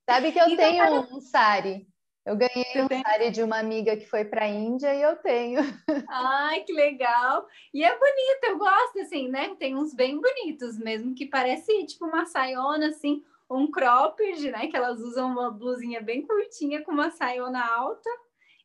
Sabe 0.08 0.32
que 0.32 0.38
eu 0.40 0.48
então, 0.48 0.56
tenho 0.56 0.84
cada... 0.84 1.00
um 1.14 1.20
sari. 1.20 1.86
Eu 2.24 2.36
ganhei 2.36 2.64
Você 2.72 2.82
um 2.82 2.88
tem? 2.88 3.02
sari 3.02 3.30
de 3.30 3.42
uma 3.42 3.58
amiga 3.58 3.96
que 3.96 4.06
foi 4.06 4.24
para 4.24 4.44
a 4.44 4.48
Índia 4.48 4.94
e 4.94 5.02
eu 5.02 5.16
tenho. 5.16 5.60
Ai, 6.08 6.62
que 6.64 6.72
legal! 6.72 7.46
E 7.72 7.82
é 7.82 7.98
bonito, 7.98 8.44
eu 8.44 8.58
gosto 8.58 9.00
assim, 9.00 9.28
né? 9.28 9.54
Tem 9.58 9.74
uns 9.74 9.94
bem 9.94 10.20
bonitos 10.20 10.78
mesmo, 10.78 11.14
que 11.14 11.26
parece 11.26 11.86
tipo 11.86 12.04
uma 12.04 12.26
saiona 12.26 12.88
assim, 12.88 13.22
um 13.50 13.70
cropped, 13.70 14.50
né? 14.50 14.68
Que 14.68 14.76
elas 14.76 15.00
usam 15.00 15.30
uma 15.30 15.50
blusinha 15.50 16.00
bem 16.00 16.26
curtinha 16.26 16.82
com 16.84 16.92
uma 16.92 17.10
saiona 17.10 17.64
alta. 17.66 18.08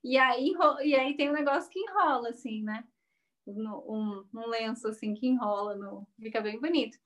E 0.04 0.18
aí, 0.18 0.54
e 0.84 0.96
aí 0.96 1.18
tem 1.18 1.30
um 1.30 1.34
negócio 1.34 1.70
que 1.70 1.80
enrola, 1.80 2.30
assim, 2.30 2.62
né? 2.64 2.84
Um, 3.48 4.24
um 4.34 4.48
lenço 4.48 4.88
assim 4.88 5.14
que 5.14 5.28
enrola, 5.28 5.76
no, 5.76 6.08
fica 6.20 6.42
bem 6.42 6.60
bonito. 6.60 6.98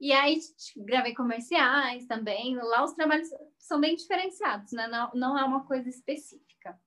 E 0.00 0.12
aí 0.12 0.38
gravei 0.76 1.14
comerciais 1.14 2.06
também. 2.06 2.56
Lá 2.56 2.84
os 2.84 2.92
trabalhos 2.92 3.28
são 3.58 3.80
bem 3.80 3.94
diferenciados, 3.94 4.72
né? 4.72 4.86
Não, 4.88 5.10
não 5.14 5.38
é 5.38 5.44
uma 5.44 5.64
coisa 5.64 5.88
específica. 5.88 6.78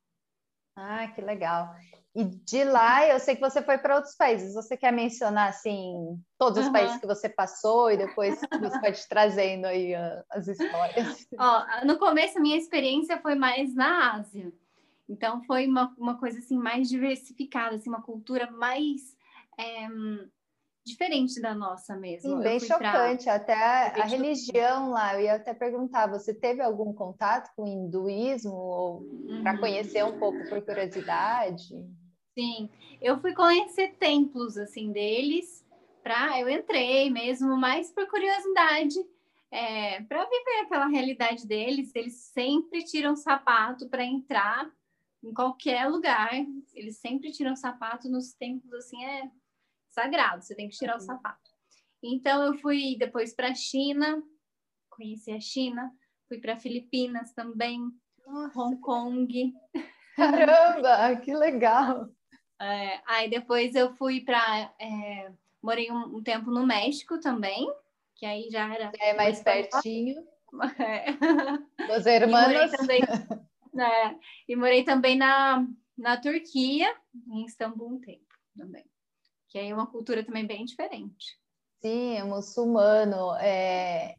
Ah, 0.75 1.07
que 1.07 1.21
legal. 1.21 1.73
E 2.15 2.23
de 2.23 2.63
lá, 2.63 3.05
eu 3.07 3.19
sei 3.19 3.35
que 3.35 3.41
você 3.41 3.61
foi 3.61 3.77
para 3.77 3.95
outros 3.95 4.15
países. 4.15 4.53
Você 4.53 4.77
quer 4.77 4.91
mencionar, 4.91 5.49
assim, 5.49 6.17
todos 6.37 6.59
os 6.59 6.67
uhum. 6.67 6.71
países 6.71 6.97
que 6.97 7.05
você 7.05 7.27
passou 7.27 7.91
e 7.91 7.97
depois 7.97 8.39
você 8.39 8.79
pode 8.79 9.07
trazendo 9.09 9.65
aí 9.65 9.93
uh, 9.93 10.23
as 10.29 10.47
histórias? 10.47 11.27
Ó, 11.37 11.85
no 11.85 11.97
começo, 11.97 12.37
a 12.37 12.41
minha 12.41 12.57
experiência 12.57 13.19
foi 13.21 13.35
mais 13.35 13.75
na 13.75 14.15
Ásia. 14.15 14.51
Então, 15.09 15.43
foi 15.43 15.67
uma, 15.67 15.93
uma 15.97 16.17
coisa, 16.17 16.39
assim, 16.39 16.57
mais 16.57 16.87
diversificada, 16.89 17.75
assim, 17.75 17.89
uma 17.89 18.01
cultura 18.01 18.49
mais... 18.49 19.15
É, 19.57 19.87
diferente 20.85 21.41
da 21.41 21.55
nossa 21.55 21.95
mesmo. 21.95 22.37
Sim, 22.37 22.43
bem 22.43 22.59
chocante, 22.59 23.23
pra... 23.25 23.35
até 23.35 23.53
a, 23.53 24.03
a 24.03 24.05
religião 24.05 24.91
lá, 24.91 25.15
eu 25.15 25.21
ia 25.21 25.35
até 25.35 25.53
perguntar, 25.53 26.07
você 26.07 26.33
teve 26.33 26.61
algum 26.61 26.93
contato 26.93 27.51
com 27.55 27.63
o 27.63 27.67
hinduísmo 27.67 28.53
ou 28.53 28.99
uhum. 29.01 29.41
para 29.41 29.57
conhecer 29.57 30.05
um 30.05 30.19
pouco 30.19 30.37
por 30.47 30.61
curiosidade? 30.61 31.73
Sim, 32.37 32.69
eu 33.01 33.19
fui 33.19 33.33
conhecer 33.33 33.95
templos 33.95 34.57
assim 34.57 34.91
deles, 34.91 35.65
para 36.03 36.39
eu 36.39 36.47
entrei 36.47 37.09
mesmo, 37.09 37.57
mais 37.57 37.91
por 37.91 38.07
curiosidade, 38.07 38.95
é, 39.49 40.01
para 40.03 40.23
viver 40.25 40.59
aquela 40.65 40.87
realidade 40.87 41.47
deles. 41.47 41.91
Eles 41.95 42.15
sempre 42.15 42.83
tiram 42.83 43.15
sapato 43.15 43.89
para 43.89 44.03
entrar 44.03 44.69
em 45.23 45.33
qualquer 45.33 45.87
lugar. 45.89 46.29
Eles 46.73 46.97
sempre 46.97 47.31
tiram 47.31 47.55
sapato 47.55 48.07
nos 48.07 48.33
templos 48.33 48.73
assim 48.73 49.03
é 49.03 49.31
sagrado. 49.95 50.43
Você 50.43 50.53
tem 50.53 50.69
que 50.69 50.75
tirar 50.75 50.93
uhum. 50.93 50.99
o 50.99 51.05
sapato. 51.05 51.51
Então 52.03 52.43
eu 52.43 52.53
fui 52.59 52.95
depois 52.99 53.33
para 53.33 53.47
a 53.47 53.55
China, 53.55 54.21
conheci 54.89 55.31
a 55.31 55.39
China, 55.39 55.91
fui 56.27 56.39
para 56.39 56.55
Filipinas 56.55 57.33
também, 57.33 57.81
Nossa. 58.27 58.59
Hong 58.59 58.77
Kong. 58.77 59.53
Caramba, 60.15 61.15
que 61.17 61.33
legal! 61.33 62.09
É, 62.61 63.01
aí 63.05 63.29
depois 63.29 63.75
eu 63.75 63.93
fui 63.95 64.21
para. 64.21 64.73
É, 64.79 65.31
morei 65.61 65.91
um, 65.91 66.17
um, 66.17 66.23
tempo 66.23 66.51
no 66.51 66.65
México 66.65 67.19
também, 67.19 67.67
que 68.15 68.25
aí 68.25 68.49
já 68.49 68.73
era. 68.73 68.91
É 68.99 69.13
mais 69.13 69.41
pertinho. 69.41 70.23
É. 70.79 71.11
Dos 71.85 72.05
irmãos. 72.05 72.71
E 72.71 72.77
também, 72.77 73.01
né, 73.73 74.17
e 74.47 74.55
morei 74.55 74.85
também 74.85 75.17
na, 75.17 75.67
na 75.97 76.15
Turquia, 76.15 76.95
em 77.27 77.43
Istambul 77.43 77.95
um 77.95 77.99
tempo 77.99 78.23
também. 78.57 78.85
Que 79.55 79.59
é 79.59 79.73
uma 79.73 79.87
cultura 79.87 80.21
também 80.21 80.45
bem 80.45 80.65
diferente. 80.65 81.39
Sim, 81.81 82.17
é 82.17 82.23
muçulmano. 82.25 83.33
É... 83.35 84.17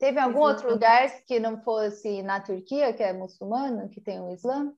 Teve 0.00 0.18
algum 0.18 0.40
outro 0.40 0.68
lugar 0.68 1.08
que 1.22 1.38
não 1.38 1.62
fosse 1.62 2.20
na 2.24 2.40
Turquia, 2.40 2.92
que 2.92 3.04
é 3.04 3.12
muçulmano, 3.12 3.88
que 3.88 4.00
tem 4.00 4.20
o 4.20 4.32
Islã? 4.32 4.74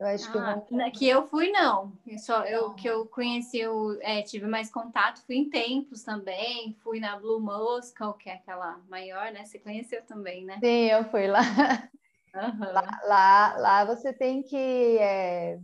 Eu 0.00 0.06
acho 0.06 0.38
ah, 0.38 0.62
que 0.62 0.74
não. 0.74 0.90
Que 0.90 1.06
eu 1.06 1.28
fui, 1.28 1.50
não. 1.50 1.92
Eu 2.06 2.18
só 2.18 2.46
eu 2.46 2.72
que 2.72 2.88
eu 2.88 3.04
conheci, 3.04 3.58
eu, 3.58 3.98
é, 4.00 4.22
tive 4.22 4.46
mais 4.46 4.70
contato, 4.70 5.20
fui 5.26 5.36
em 5.36 5.50
templos 5.50 6.02
também, 6.02 6.78
fui 6.82 6.98
na 6.98 7.18
Blue 7.18 7.40
Moscow, 7.40 8.14
que 8.14 8.30
é 8.30 8.36
aquela 8.36 8.80
maior, 8.88 9.30
né? 9.32 9.44
Você 9.44 9.58
conheceu 9.58 10.00
também, 10.06 10.46
né? 10.46 10.58
Sim, 10.60 10.86
eu 10.86 11.04
fui 11.10 11.26
lá. 11.26 11.42
Uhum. 12.34 12.72
Lá, 12.72 13.00
lá, 13.04 13.56
lá, 13.58 13.84
você 13.84 14.14
tem 14.14 14.42
que 14.42 14.98
é, 14.98 15.58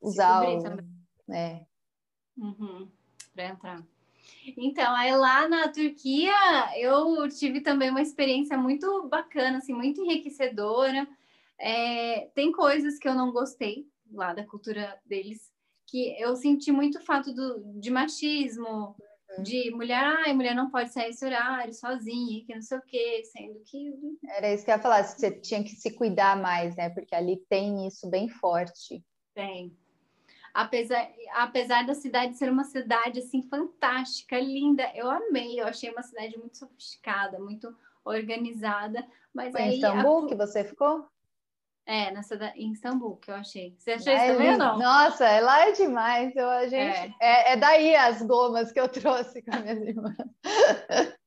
usar 0.00 0.42
o. 0.42 1.32
É. 1.32 1.64
Uhum, 2.36 2.88
para 3.34 3.48
entrar. 3.48 3.86
Então, 4.56 4.94
aí 4.94 5.14
lá 5.16 5.48
na 5.48 5.68
Turquia 5.68 6.32
eu 6.76 7.28
tive 7.28 7.60
também 7.60 7.90
uma 7.90 8.02
experiência 8.02 8.56
muito 8.56 9.08
bacana, 9.08 9.58
assim, 9.58 9.72
muito 9.72 10.00
enriquecedora. 10.02 11.06
É, 11.58 12.28
tem 12.34 12.52
coisas 12.52 12.98
que 12.98 13.08
eu 13.08 13.14
não 13.14 13.32
gostei 13.32 13.86
lá 14.12 14.32
da 14.32 14.44
cultura 14.44 14.98
deles, 15.04 15.50
que 15.86 16.20
eu 16.20 16.36
senti 16.36 16.70
muito 16.70 17.00
fato 17.04 17.32
do, 17.32 17.80
de 17.80 17.90
machismo, 17.90 18.94
uhum. 19.36 19.42
de 19.42 19.70
mulher, 19.70 20.02
ai, 20.02 20.32
mulher 20.32 20.54
não 20.54 20.70
pode 20.70 20.92
sair 20.92 21.10
esse 21.10 21.24
horário 21.24 21.72
sozinha, 21.72 22.44
que 22.44 22.54
não 22.54 22.62
sei 22.62 22.78
o 22.78 22.82
quê, 22.82 23.22
sendo 23.24 23.60
que. 23.64 23.92
Era 24.28 24.52
isso 24.52 24.64
que 24.64 24.70
eu 24.70 24.76
ia 24.76 24.82
falar, 24.82 25.02
você 25.04 25.30
tinha 25.30 25.62
que 25.64 25.70
se 25.70 25.92
cuidar 25.92 26.40
mais, 26.40 26.76
né? 26.76 26.90
Porque 26.90 27.14
ali 27.14 27.36
tem 27.48 27.86
isso 27.86 28.08
bem 28.08 28.28
forte. 28.28 29.02
Tem. 29.34 29.76
Apesar, 30.56 31.06
apesar 31.34 31.84
da 31.84 31.92
cidade 31.92 32.34
ser 32.38 32.50
uma 32.50 32.64
cidade 32.64 33.18
assim 33.18 33.42
fantástica, 33.42 34.40
linda, 34.40 34.90
eu 34.94 35.10
amei, 35.10 35.60
eu 35.60 35.66
achei 35.66 35.90
uma 35.90 36.02
cidade 36.02 36.38
muito 36.38 36.56
sofisticada, 36.56 37.38
muito 37.38 37.76
organizada. 38.02 39.06
Mas 39.34 39.52
Foi 39.52 39.60
aí, 39.60 39.72
em 39.72 39.74
Istambul 39.74 40.24
a... 40.24 40.28
que 40.28 40.34
você 40.34 40.64
ficou? 40.64 41.06
É, 41.84 42.10
nessa 42.10 42.38
da, 42.38 42.56
em 42.56 42.72
Istambul, 42.72 43.16
que 43.18 43.30
eu 43.30 43.34
achei. 43.34 43.76
Você 43.76 43.92
achou 43.92 44.10
é, 44.10 44.16
isso 44.16 44.32
também 44.32 44.52
ou 44.52 44.58
não? 44.58 44.78
Nossa, 44.78 45.40
lá 45.40 45.68
é 45.68 45.72
demais. 45.72 46.34
Eu, 46.34 46.48
a 46.48 46.66
gente, 46.66 46.96
é. 46.96 47.14
É, 47.20 47.52
é. 47.52 47.56
daí 47.58 47.94
as 47.94 48.22
gomas 48.22 48.72
que 48.72 48.80
eu 48.80 48.88
trouxe 48.88 49.42
com 49.42 49.54
a 49.54 49.58
minha 49.58 49.74
irmã. 49.74 50.16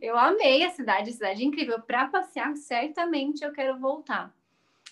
Eu 0.00 0.16
amei 0.16 0.64
a 0.64 0.70
cidade, 0.70 1.10
a 1.10 1.12
cidade 1.12 1.42
é 1.42 1.44
incrível. 1.44 1.82
Para 1.82 2.06
passear, 2.06 2.56
certamente 2.56 3.44
eu 3.44 3.52
quero 3.52 3.78
voltar. 3.78 4.32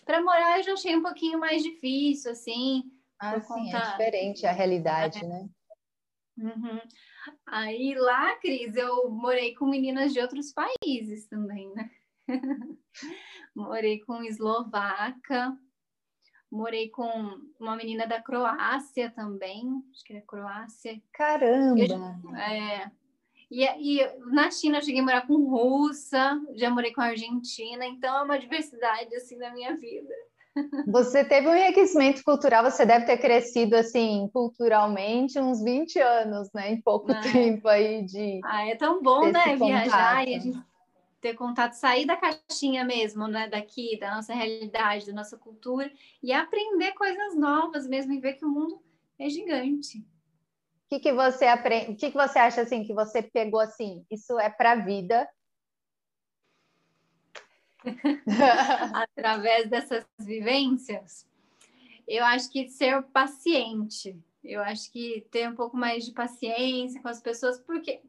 Para 0.09 0.23
morar, 0.23 0.57
eu 0.57 0.63
já 0.63 0.73
achei 0.73 0.97
um 0.97 1.03
pouquinho 1.03 1.39
mais 1.39 1.63
difícil, 1.63 2.31
assim. 2.31 2.91
Ah, 3.21 3.39
sim, 3.39 3.47
conta... 3.47 3.77
é 3.77 3.91
diferente 3.91 4.47
a 4.47 4.53
realidade, 4.53 5.23
é. 5.23 5.29
né? 5.29 5.49
Uhum. 6.39 6.81
Aí 7.47 7.95
lá, 7.95 8.35
Cris, 8.37 8.75
eu 8.75 9.11
morei 9.11 9.55
com 9.55 9.67
meninas 9.67 10.15
de 10.15 10.21
outros 10.21 10.51
países 10.51 11.27
também, 11.27 11.71
né? 11.75 11.91
morei 13.55 14.01
com 14.01 14.23
eslovaca, 14.23 15.55
morei 16.51 16.89
com 16.89 17.39
uma 17.61 17.77
menina 17.77 18.07
da 18.07 18.23
Croácia 18.23 19.11
também, 19.11 19.85
acho 19.93 20.03
que 20.05 20.15
era 20.15 20.25
Croácia. 20.25 21.03
Caramba! 21.13 22.19
Eu, 22.25 22.35
é, 22.35 22.91
e, 23.51 23.65
e, 23.65 24.07
na 24.31 24.51
China 24.51 24.79
eu 24.79 24.83
cheguei 24.83 25.01
a 25.01 25.05
morar 25.05 25.27
com 25.27 25.49
russa, 25.49 26.41
já 26.55 26.71
morei 26.71 26.93
com 26.93 27.01
argentina, 27.01 27.87
então 27.87 28.19
é 28.19 28.23
uma 28.23 28.39
diversidade 28.39 29.15
assim 29.17 29.37
na 29.37 29.51
minha 29.53 29.77
vida. 29.77 30.15
Você 30.87 31.25
teve 31.25 31.47
um 31.49 31.55
enriquecimento 31.55 32.23
cultural, 32.25 32.65
você 32.65 32.85
deve 32.85 33.07
ter 33.07 33.19
crescido 33.19 33.77
assim 33.77 34.29
culturalmente 34.33 35.39
uns 35.39 35.63
20 35.63 35.99
anos, 36.01 36.53
né? 36.53 36.73
Em 36.73 36.81
pouco 36.81 37.13
ah, 37.13 37.21
tempo 37.21 37.69
aí 37.69 38.03
de. 38.05 38.41
Ah, 38.45 38.67
é 38.67 38.75
tão 38.75 39.01
bom, 39.03 39.31
né? 39.31 39.57
Viajar 39.57 40.27
e 40.27 40.35
a 40.35 40.39
gente 40.39 40.59
ter 41.21 41.35
contato, 41.35 41.73
sair 41.73 42.07
da 42.07 42.17
caixinha 42.17 42.85
mesmo, 42.85 43.27
né? 43.27 43.49
Daqui, 43.49 43.99
da 43.99 44.17
nossa 44.17 44.35
realidade, 44.35 45.07
da 45.07 45.13
nossa 45.13 45.37
cultura, 45.37 45.91
e 46.23 46.33
aprender 46.33 46.93
coisas 46.93 47.37
novas 47.37 47.87
mesmo 47.87 48.13
e 48.13 48.21
ver 48.21 48.35
que 48.35 48.45
o 48.45 48.49
mundo 48.49 48.81
é 49.19 49.29
gigante. 49.29 50.05
Que, 50.89 51.01
que 51.01 51.13
você 51.13 51.47
aprende? 51.47 51.93
O 51.93 51.97
que, 51.97 52.11
que 52.11 52.17
você 52.17 52.39
acha 52.39 52.63
assim 52.63 52.85
que 52.85 52.95
você 52.95 53.23
pegou 53.23 53.61
assim? 53.61 54.05
Isso 54.11 54.39
é 54.39 54.49
para 54.49 54.73
a 54.73 54.77
vida 54.77 55.29
através 58.93 59.69
dessas 59.69 60.05
vivências, 60.19 61.27
eu 62.07 62.25
acho 62.25 62.51
que 62.51 62.69
ser 62.69 63.03
paciente, 63.05 64.19
eu 64.43 64.63
acho 64.63 64.91
que 64.91 65.27
ter 65.31 65.49
um 65.49 65.55
pouco 65.55 65.77
mais 65.77 66.05
de 66.05 66.13
paciência 66.13 67.01
com 67.01 67.09
as 67.09 67.21
pessoas, 67.21 67.61
porque 67.61 68.03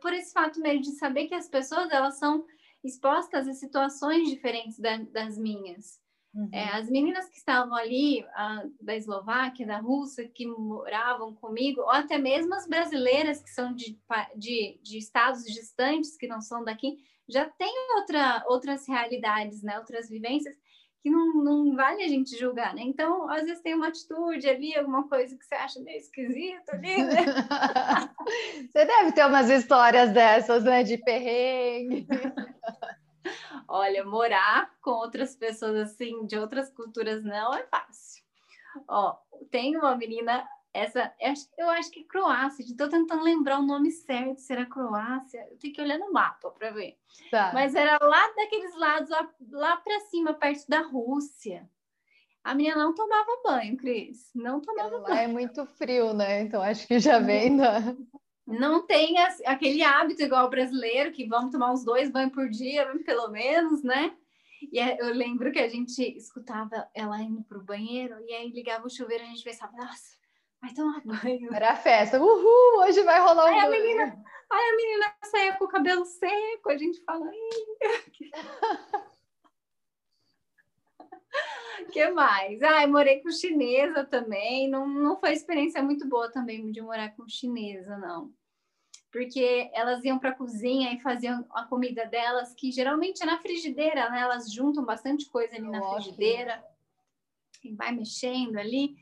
por 0.00 0.12
esse 0.12 0.32
fato 0.32 0.60
mesmo 0.60 0.82
de 0.82 0.92
saber 0.92 1.26
que 1.26 1.34
as 1.34 1.48
pessoas 1.48 1.90
elas 1.90 2.18
são 2.18 2.44
expostas 2.82 3.48
a 3.48 3.52
situações 3.52 4.28
diferentes 4.28 4.78
da, 4.78 4.96
das 4.98 5.36
minhas. 5.36 6.00
Uhum. 6.36 6.50
É, 6.52 6.68
as 6.76 6.90
meninas 6.90 7.30
que 7.30 7.38
estavam 7.38 7.74
ali, 7.74 8.22
a, 8.34 8.64
da 8.82 8.94
Eslováquia, 8.94 9.66
da 9.66 9.78
Rússia, 9.78 10.28
que 10.28 10.46
moravam 10.46 11.34
comigo, 11.34 11.80
ou 11.80 11.90
até 11.90 12.18
mesmo 12.18 12.54
as 12.54 12.68
brasileiras 12.68 13.40
que 13.40 13.48
são 13.48 13.74
de, 13.74 13.98
de, 14.36 14.78
de 14.82 14.98
estados 14.98 15.44
distantes, 15.44 16.14
que 16.14 16.26
não 16.26 16.42
são 16.42 16.62
daqui, 16.62 16.98
já 17.26 17.46
tem 17.46 17.74
outra, 17.96 18.44
outras 18.48 18.86
realidades, 18.86 19.62
né? 19.62 19.78
Outras 19.78 20.10
vivências 20.10 20.54
que 21.02 21.10
não, 21.10 21.42
não 21.42 21.74
vale 21.74 22.02
a 22.02 22.08
gente 22.08 22.36
julgar, 22.36 22.74
né? 22.74 22.82
Então, 22.82 23.30
às 23.30 23.44
vezes 23.44 23.62
tem 23.62 23.74
uma 23.74 23.88
atitude 23.88 24.46
ali, 24.48 24.76
alguma 24.76 25.08
coisa 25.08 25.36
que 25.38 25.44
você 25.44 25.54
acha 25.54 25.80
meio 25.80 25.98
esquisito 25.98 26.68
ali, 26.68 27.02
né? 27.02 27.24
você 28.70 28.84
deve 28.84 29.12
ter 29.12 29.24
umas 29.24 29.48
histórias 29.48 30.10
dessas, 30.12 30.64
né? 30.64 30.82
De 30.82 30.98
perrengue. 30.98 32.06
Olha, 33.68 34.04
morar 34.04 34.70
com 34.80 34.90
outras 34.90 35.34
pessoas 35.34 35.76
assim, 35.76 36.26
de 36.26 36.38
outras 36.38 36.70
culturas, 36.70 37.22
não 37.24 37.54
é 37.54 37.64
fácil. 37.64 38.22
Ó, 38.88 39.16
tem 39.50 39.76
uma 39.76 39.96
menina 39.96 40.46
essa, 40.76 41.10
eu 41.56 41.70
acho 41.70 41.90
que 41.90 42.00
é 42.00 42.04
Croácia, 42.04 42.62
estou 42.62 42.88
tentando 42.88 43.22
lembrar 43.22 43.58
o 43.58 43.66
nome 43.66 43.90
certo, 43.90 44.38
se 44.40 44.52
era 44.52 44.66
Croácia, 44.66 45.46
eu 45.50 45.56
tenho 45.58 45.72
que 45.72 45.80
olhar 45.80 45.98
no 45.98 46.12
mapa 46.12 46.50
para 46.50 46.70
ver. 46.70 46.98
Tá. 47.30 47.50
Mas 47.54 47.74
era 47.74 47.98
lá 48.02 48.28
daqueles 48.34 48.76
lados, 48.76 49.08
lá, 49.08 49.30
lá 49.52 49.76
para 49.78 50.00
cima, 50.00 50.34
perto 50.34 50.68
da 50.68 50.80
Rússia. 50.80 51.68
A 52.44 52.54
menina 52.54 52.76
não 52.76 52.94
tomava 52.94 53.40
banho, 53.42 53.76
Cris, 53.76 54.30
não 54.34 54.60
tomava 54.60 54.98
lá 54.98 55.08
banho. 55.08 55.18
é 55.18 55.26
muito 55.26 55.64
frio, 55.64 56.12
né? 56.12 56.42
Então 56.42 56.60
acho 56.62 56.86
que 56.86 56.98
já 57.00 57.18
vem 57.18 57.56
da... 57.56 57.78
Não 58.46 58.86
tem 58.86 59.16
aquele 59.44 59.82
hábito 59.82 60.22
igual 60.22 60.46
o 60.46 60.50
brasileiro, 60.50 61.10
que 61.10 61.26
vamos 61.26 61.50
tomar 61.50 61.72
uns 61.72 61.84
dois 61.84 62.10
banhos 62.10 62.32
por 62.32 62.48
dia, 62.48 62.86
pelo 63.04 63.28
menos, 63.28 63.82
né? 63.82 64.14
E 64.72 64.78
é, 64.78 64.96
eu 65.00 65.12
lembro 65.12 65.50
que 65.52 65.58
a 65.58 65.68
gente 65.68 66.00
escutava 66.16 66.88
ela 66.94 67.20
indo 67.20 67.42
pro 67.42 67.62
banheiro, 67.62 68.16
e 68.26 68.32
aí 68.32 68.50
ligava 68.50 68.86
o 68.86 68.90
chuveiro, 68.90 69.24
a 69.24 69.26
gente 69.26 69.44
pensava, 69.44 69.76
nossa, 69.76 70.16
vai 70.62 70.72
tomar 70.72 71.02
banho. 71.04 71.52
Era 71.52 71.72
a 71.72 71.76
festa. 71.76 72.20
Uhul, 72.20 72.84
hoje 72.84 73.02
vai 73.02 73.20
rolar 73.20 73.46
um 73.46 73.48
aí 73.48 73.54
banho. 73.54 73.66
A 73.66 73.70
menina, 73.70 74.24
aí 74.50 74.70
a 74.70 74.76
menina 74.76 75.14
saia 75.24 75.56
com 75.56 75.64
o 75.64 75.68
cabelo 75.68 76.04
seco, 76.04 76.70
a 76.70 76.76
gente 76.78 77.02
fala. 77.04 77.28
que 81.84 82.10
mais? 82.10 82.62
Ah, 82.62 82.82
eu 82.82 82.88
morei 82.88 83.20
com 83.20 83.30
chinesa 83.30 84.04
também. 84.04 84.68
Não, 84.68 84.86
não 84.86 85.18
foi 85.18 85.32
experiência 85.32 85.82
muito 85.82 86.08
boa 86.08 86.30
também 86.30 86.70
de 86.70 86.80
morar 86.80 87.14
com 87.16 87.28
chinesa, 87.28 87.96
não. 87.98 88.32
Porque 89.10 89.70
elas 89.72 90.04
iam 90.04 90.18
para 90.18 90.30
a 90.30 90.34
cozinha 90.34 90.92
e 90.92 91.00
faziam 91.00 91.44
a 91.50 91.64
comida 91.64 92.06
delas, 92.06 92.54
que 92.54 92.70
geralmente 92.70 93.22
é 93.22 93.26
na 93.26 93.40
frigideira, 93.40 94.10
né? 94.10 94.20
Elas 94.20 94.52
juntam 94.52 94.84
bastante 94.84 95.28
coisa 95.30 95.56
ali 95.56 95.68
na 95.68 95.82
frigideira. 95.92 96.62
E 97.64 97.74
vai 97.74 97.92
mexendo 97.92 98.56
ali 98.56 98.96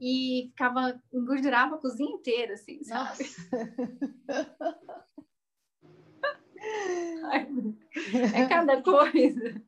e 0.00 0.48
ficava, 0.50 1.00
engordurava 1.12 1.76
a 1.76 1.78
cozinha 1.78 2.10
inteira, 2.10 2.54
assim, 2.54 2.82
sabe? 2.82 3.24
é 8.34 8.46
cada 8.46 8.82
coisa. 8.82 9.62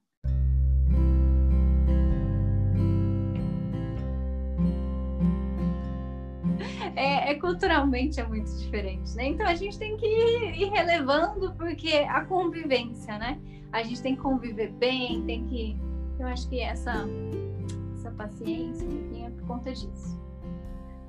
É, 6.96 7.31
é, 7.31 7.35
culturalmente 7.35 8.20
é 8.20 8.26
muito 8.26 8.50
diferente, 8.59 9.14
né? 9.14 9.26
Então 9.26 9.46
a 9.46 9.55
gente 9.55 9.79
tem 9.79 9.96
que 9.96 10.07
ir, 10.07 10.62
ir, 10.62 10.70
relevando 10.70 11.53
porque 11.55 12.07
a 12.09 12.24
convivência, 12.24 13.18
né? 13.18 13.40
A 13.72 13.83
gente 13.83 14.03
tem 14.03 14.16
que 14.16 14.22
conviver 14.22 14.72
bem, 14.72 15.22
tem 15.24 15.46
que. 15.46 15.81
Eu 16.18 16.26
acho 16.26 16.48
que 16.48 16.61
essa 16.61 17.07
essa 17.94 18.11
paciência 18.12 18.87
é 19.26 19.31
por 19.31 19.46
conta 19.46 19.70
disso. 19.72 20.18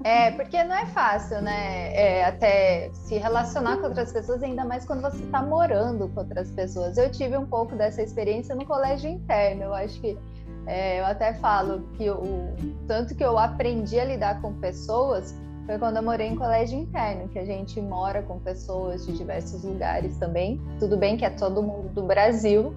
É, 0.04 0.32
porque 0.32 0.64
não 0.64 0.76
é 0.76 0.86
fácil, 0.88 1.42
né? 1.42 1.94
É, 1.94 2.26
até 2.26 2.90
se 2.94 3.18
relacionar 3.18 3.78
com 3.78 3.88
outras 3.88 4.12
pessoas, 4.12 4.42
ainda 4.42 4.66
mais 4.66 4.84
quando 4.86 5.02
você 5.02 5.24
está 5.24 5.44
morando 5.44 6.10
com 6.10 6.22
outras 6.22 6.50
pessoas. 6.52 6.98
Eu 6.98 7.12
tive 7.12 7.38
um 7.38 7.46
pouco 7.46 7.76
dessa 7.76 8.02
experiência 8.02 8.56
no 8.56 8.66
colégio 8.66 9.10
interno. 9.10 9.64
Eu 9.64 9.74
acho 9.74 10.02
que 10.02 10.18
é, 10.66 11.00
eu 11.00 11.06
até 11.06 11.34
falo 11.36 11.88
que 11.94 12.10
o 12.10 12.54
tanto 12.88 13.16
que 13.16 13.24
eu 13.24 13.38
aprendi 13.38 14.00
a 14.00 14.06
lidar 14.06 14.42
com 14.42 14.54
pessoas 14.56 15.36
foi 15.66 15.78
quando 15.78 15.98
eu 15.98 16.04
morei 16.04 16.28
em 16.28 16.36
colégio 16.36 16.80
interno, 16.80 17.28
que 17.30 17.40
a 17.40 17.46
gente 17.46 17.80
mora 17.80 18.22
com 18.22 18.40
pessoas 18.40 19.06
de 19.06 19.14
diversos 19.14 19.64
lugares 19.64 20.18
também. 20.18 20.60
Tudo 20.80 20.98
bem 20.98 21.18
que 21.18 21.26
é 21.26 21.30
todo 21.30 21.62
mundo 21.62 21.90
do 21.90 22.04
Brasil, 22.04 22.74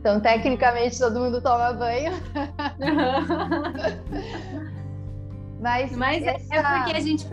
então, 0.00 0.20
tecnicamente, 0.20 0.98
todo 0.98 1.18
mundo 1.18 1.42
toma 1.42 1.72
banho. 1.72 2.12
Mas, 5.60 5.90
Mas 5.92 6.22
é, 6.22 6.36
essa... 6.36 6.54
é 6.54 6.62
porque 6.62 6.92
a 6.92 7.00
gente, 7.00 7.26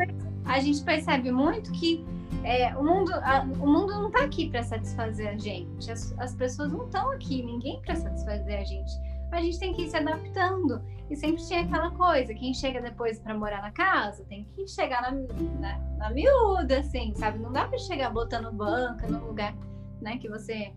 a 0.45 0.59
gente 0.59 0.83
percebe 0.83 1.31
muito 1.31 1.71
que 1.71 2.03
é, 2.43 2.75
o, 2.75 2.83
mundo, 2.83 3.13
a, 3.13 3.47
o 3.59 3.67
mundo 3.67 3.93
não 3.93 4.07
está 4.07 4.23
aqui 4.23 4.49
para 4.49 4.63
satisfazer 4.63 5.29
a 5.29 5.37
gente. 5.37 5.91
As, 5.91 6.11
as 6.17 6.33
pessoas 6.33 6.71
não 6.71 6.85
estão 6.85 7.11
aqui, 7.11 7.43
ninguém 7.43 7.79
para 7.81 7.95
satisfazer 7.95 8.59
a 8.59 8.63
gente. 8.63 8.91
A 9.35 9.41
gente 9.41 9.59
tem 9.59 9.73
que 9.73 9.83
ir 9.83 9.89
se 9.89 9.97
adaptando. 9.97 10.81
E 11.09 11.15
sempre 11.15 11.43
tinha 11.45 11.61
aquela 11.61 11.91
coisa: 11.91 12.33
quem 12.33 12.53
chega 12.53 12.81
depois 12.81 13.19
para 13.19 13.37
morar 13.37 13.61
na 13.61 13.71
casa 13.71 14.23
tem 14.25 14.45
que 14.45 14.67
chegar 14.67 15.01
na, 15.01 15.11
na, 15.59 15.77
na 15.97 16.09
miúda, 16.09 16.79
assim, 16.79 17.13
sabe? 17.15 17.39
Não 17.39 17.51
dá 17.51 17.67
para 17.67 17.77
chegar 17.77 18.11
botando 18.11 18.51
banca 18.51 19.07
no 19.07 19.27
lugar 19.27 19.53
né, 20.01 20.17
que 20.17 20.29
você 20.29 20.71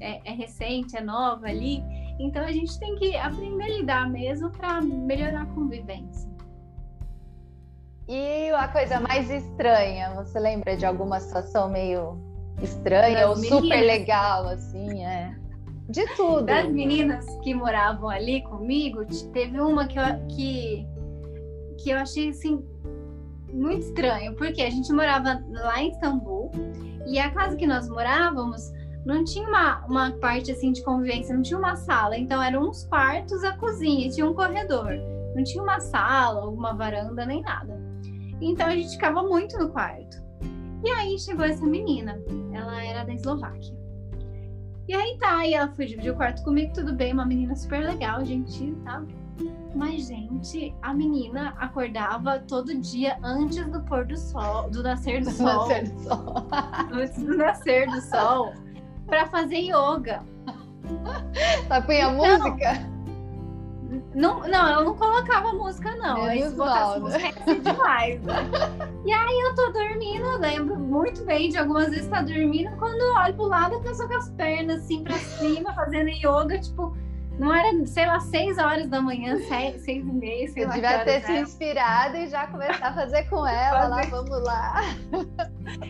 é, 0.00 0.20
é, 0.24 0.34
recente, 0.34 0.96
é 0.96 1.00
nova 1.00 1.46
ali. 1.46 1.82
Então 2.18 2.42
a 2.42 2.52
gente 2.52 2.78
tem 2.78 2.96
que 2.96 3.16
aprender 3.16 3.64
a 3.64 3.68
lidar 3.68 4.10
mesmo 4.10 4.50
para 4.50 4.80
melhorar 4.80 5.42
a 5.42 5.46
convivência. 5.46 6.28
E 8.08 8.50
a 8.50 8.68
coisa 8.68 9.00
mais 9.00 9.30
estranha, 9.30 10.14
você 10.14 10.40
lembra 10.40 10.76
de 10.76 10.86
alguma 10.86 11.20
situação 11.20 11.68
meio 11.68 12.18
estranha 12.62 13.20
das 13.20 13.28
ou 13.28 13.36
meninas, 13.36 13.60
super 13.60 13.80
legal, 13.80 14.48
assim, 14.48 15.04
é? 15.04 15.36
De 15.88 16.06
tudo. 16.16 16.44
Das 16.44 16.68
meninas 16.68 17.24
que 17.42 17.54
moravam 17.54 18.08
ali 18.10 18.42
comigo, 18.42 19.04
teve 19.32 19.58
uma 19.58 19.86
que 19.86 19.98
eu, 19.98 20.04
que, 20.28 20.86
que 21.78 21.90
eu 21.90 21.98
achei 21.98 22.28
assim 22.28 22.62
muito 23.52 23.86
estranho, 23.86 24.34
porque 24.36 24.60
a 24.60 24.70
gente 24.70 24.92
morava 24.92 25.42
lá 25.50 25.80
em 25.80 25.90
Istambul 25.90 26.50
e 27.06 27.18
a 27.18 27.30
casa 27.30 27.56
que 27.56 27.66
nós 27.66 27.88
morávamos 27.88 28.70
não 29.06 29.24
tinha 29.24 29.48
uma, 29.48 29.86
uma 29.86 30.10
parte 30.12 30.52
assim 30.52 30.72
de 30.72 30.82
convivência, 30.82 31.34
não 31.34 31.42
tinha 31.42 31.58
uma 31.58 31.74
sala, 31.74 32.18
então 32.18 32.42
eram 32.42 32.68
uns 32.68 32.84
quartos, 32.86 33.42
a 33.42 33.56
cozinha, 33.56 34.10
tinha 34.10 34.28
um 34.28 34.34
corredor, 34.34 34.92
não 35.34 35.42
tinha 35.42 35.62
uma 35.62 35.80
sala, 35.80 36.42
alguma 36.42 36.74
varanda 36.74 37.24
nem 37.24 37.40
nada. 37.40 37.80
Então 38.40 38.66
a 38.66 38.76
gente 38.76 38.90
ficava 38.90 39.22
muito 39.22 39.56
no 39.58 39.70
quarto. 39.70 40.22
E 40.84 40.90
aí 40.90 41.18
chegou 41.18 41.46
essa 41.46 41.64
menina, 41.64 42.20
ela 42.52 42.84
era 42.84 43.04
da 43.04 43.14
Eslováquia. 43.14 43.74
E 44.88 44.94
aí 44.94 45.18
tá, 45.18 45.46
e 45.46 45.52
ela 45.52 45.68
foi 45.76 45.84
dividir 45.84 46.12
o 46.12 46.16
quarto 46.16 46.42
comigo, 46.42 46.72
tudo 46.72 46.94
bem, 46.94 47.12
uma 47.12 47.26
menina 47.26 47.54
super 47.54 47.84
legal, 47.84 48.24
gentil 48.24 48.68
e 48.68 48.84
tal. 48.84 49.02
Mas, 49.74 50.08
gente, 50.08 50.74
a 50.80 50.94
menina 50.94 51.54
acordava 51.58 52.38
todo 52.40 52.74
dia 52.74 53.18
antes 53.22 53.66
do 53.66 53.82
pôr 53.82 54.06
do 54.06 54.16
sol, 54.16 54.70
do 54.70 54.82
nascer 54.82 55.20
do 55.20 55.30
sol. 55.30 55.68
Nascer 55.68 55.88
do 55.90 56.00
sol. 56.00 56.48
antes 56.90 57.22
do 57.22 57.36
nascer 57.36 57.86
do 57.86 58.00
sol, 58.00 58.54
para 59.06 59.26
fazer 59.26 59.58
yoga. 59.58 60.24
Ela 61.68 61.82
punha 61.82 62.10
então, 62.10 62.16
música? 62.16 62.97
Não, 64.18 64.40
não, 64.40 64.68
eu 64.68 64.84
não 64.84 64.96
colocava 64.96 65.52
música, 65.52 65.94
não. 65.94 66.24
Aí 66.24 66.42
se 66.42 66.56
botasse 66.56 66.98
música 66.98 67.54
demais. 67.54 68.20
Né? 68.20 68.34
e 69.06 69.12
aí 69.12 69.40
eu 69.46 69.54
tô 69.54 69.70
dormindo, 69.70 70.24
eu 70.24 70.38
lembro 70.38 70.76
muito 70.76 71.24
bem 71.24 71.50
de 71.50 71.56
algumas 71.56 71.90
vezes 71.90 72.06
estar 72.06 72.16
tá 72.16 72.22
dormindo, 72.22 72.76
quando 72.78 73.00
eu 73.00 73.14
olho 73.14 73.34
pro 73.34 73.44
lado, 73.44 73.76
a 73.76 73.80
pessoa 73.80 74.08
com 74.08 74.16
as 74.16 74.28
pernas 74.30 74.80
assim 74.82 75.04
pra 75.04 75.16
cima, 75.16 75.72
fazendo 75.72 76.08
yoga, 76.08 76.58
tipo, 76.58 76.96
não 77.38 77.54
era, 77.54 77.86
sei 77.86 78.06
lá, 78.06 78.18
seis 78.18 78.58
horas 78.58 78.88
da 78.88 79.00
manhã, 79.00 79.38
seis, 79.38 79.82
seis 79.82 80.04
e 80.04 80.12
meia, 80.12 80.48
sei 80.48 80.64
eu 80.64 80.68
lá. 80.68 80.74
devia 80.74 81.04
ter 81.04 81.22
se 81.22 81.32
inspirado 81.38 82.16
e 82.16 82.26
já 82.26 82.48
começar 82.48 82.88
a 82.88 82.94
fazer 82.94 83.22
com 83.30 83.46
ela, 83.46 83.86
lá, 83.86 84.00
vamos 84.10 84.42
lá. 84.42 84.82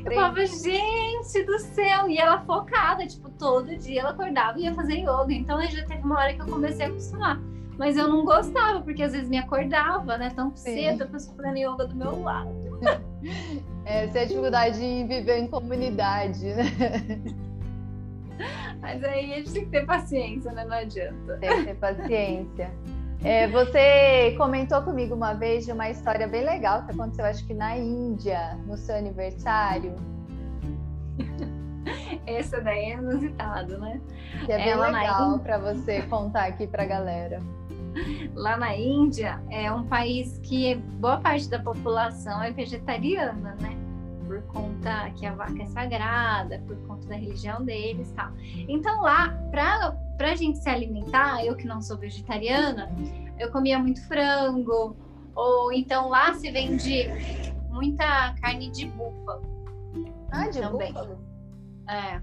eu 0.05 0.12
falava, 0.12 0.45
gente 0.45 1.45
do 1.45 1.59
céu! 1.61 2.11
E 2.11 2.19
ela 2.19 2.41
focada, 2.41 3.07
tipo, 3.07 3.31
todo 3.31 3.75
dia 3.75 4.03
ela 4.03 4.11
acordava 4.11 4.59
e 4.59 4.64
ia 4.64 4.75
fazer 4.75 4.97
yoga. 4.97 5.33
Então 5.33 5.57
aí 5.57 5.69
já 5.69 5.83
teve 5.87 6.03
uma 6.03 6.19
hora 6.19 6.35
que 6.35 6.43
eu 6.43 6.47
comecei 6.47 6.85
a 6.85 6.88
acostumar. 6.91 7.41
Mas 7.79 7.97
eu 7.97 8.09
não 8.09 8.25
gostava, 8.25 8.81
porque 8.81 9.03
às 9.03 9.12
vezes 9.12 9.29
me 9.29 9.38
acordava, 9.38 10.19
né? 10.19 10.31
Tão 10.35 10.55
cedo, 10.57 11.05
a 11.05 11.07
pessoa 11.07 11.37
fazendo 11.37 11.59
yoga 11.59 11.87
do 11.87 11.95
meu 11.95 12.21
lado. 12.23 12.51
Essa 13.87 14.19
é 14.19 14.23
a 14.23 14.25
dificuldade 14.25 14.85
em 14.85 15.07
viver 15.07 15.38
em 15.38 15.47
comunidade, 15.47 16.45
né? 16.45 16.64
Mas 18.83 19.03
aí 19.05 19.33
a 19.33 19.37
gente 19.37 19.53
tem 19.53 19.64
que 19.64 19.71
ter 19.71 19.87
paciência, 19.87 20.53
né? 20.53 20.64
Não 20.64 20.77
adianta. 20.77 21.38
Tem 21.38 21.57
que 21.57 21.64
ter 21.64 21.75
paciência. 21.77 22.71
É, 23.25 23.49
você 23.49 24.35
comentou 24.37 24.83
comigo 24.83 25.14
uma 25.14 25.33
vez 25.33 25.64
de 25.64 25.73
uma 25.73 25.91
história 25.91 26.27
bem 26.27 26.45
legal 26.45 26.85
que 26.85 26.93
aconteceu, 26.93 27.25
acho 27.25 27.45
que 27.47 27.55
na 27.55 27.77
Índia, 27.77 28.57
no 28.67 28.77
seu 28.77 28.97
aniversário. 28.97 29.95
Essa 32.26 32.61
daí 32.61 32.92
é 32.92 32.94
inusitado, 32.94 33.78
né? 33.78 34.00
Que 34.44 34.52
é 34.52 34.57
bem 34.57 34.68
Ela 34.70 34.88
legal 34.88 35.38
para 35.38 35.59
você 35.59 36.02
contar 36.02 36.44
aqui 36.46 36.66
para 36.66 36.83
a 36.83 36.87
galera. 36.87 37.42
Lá 38.35 38.57
na 38.57 38.76
Índia 38.76 39.42
é 39.50 39.72
um 39.72 39.85
país 39.85 40.38
que 40.42 40.76
boa 40.76 41.18
parte 41.18 41.48
da 41.48 41.59
população 41.59 42.42
é 42.42 42.50
vegetariana, 42.50 43.57
né? 43.61 43.76
Por 44.26 44.42
conta 44.42 45.11
que 45.16 45.26
a 45.26 45.35
vaca 45.35 45.62
é 45.62 45.66
sagrada, 45.66 46.62
por 46.66 46.76
conta 46.87 47.09
da 47.09 47.16
religião 47.16 47.64
deles, 47.64 48.12
tal. 48.12 48.31
Então 48.68 49.02
lá, 49.02 49.31
para 49.50 49.96
para 50.18 50.33
a 50.33 50.35
gente 50.35 50.59
se 50.59 50.68
alimentar, 50.68 51.44
eu 51.44 51.54
que 51.54 51.66
não 51.66 51.81
sou 51.81 51.96
vegetariana, 51.96 52.90
eu 53.38 53.52
comia 53.52 53.78
muito 53.78 54.04
frango, 54.07 54.96
ou 55.35 55.72
então 55.72 56.09
lá 56.09 56.35
se 56.35 56.50
vende 56.50 57.09
muita 57.70 58.35
carne 58.40 58.68
de 58.70 58.87
búfalo. 58.87 59.42
Ah, 60.33 60.48
de 60.48 60.61
também. 60.61 60.92
búfalo? 60.92 61.28
É. 61.88 62.20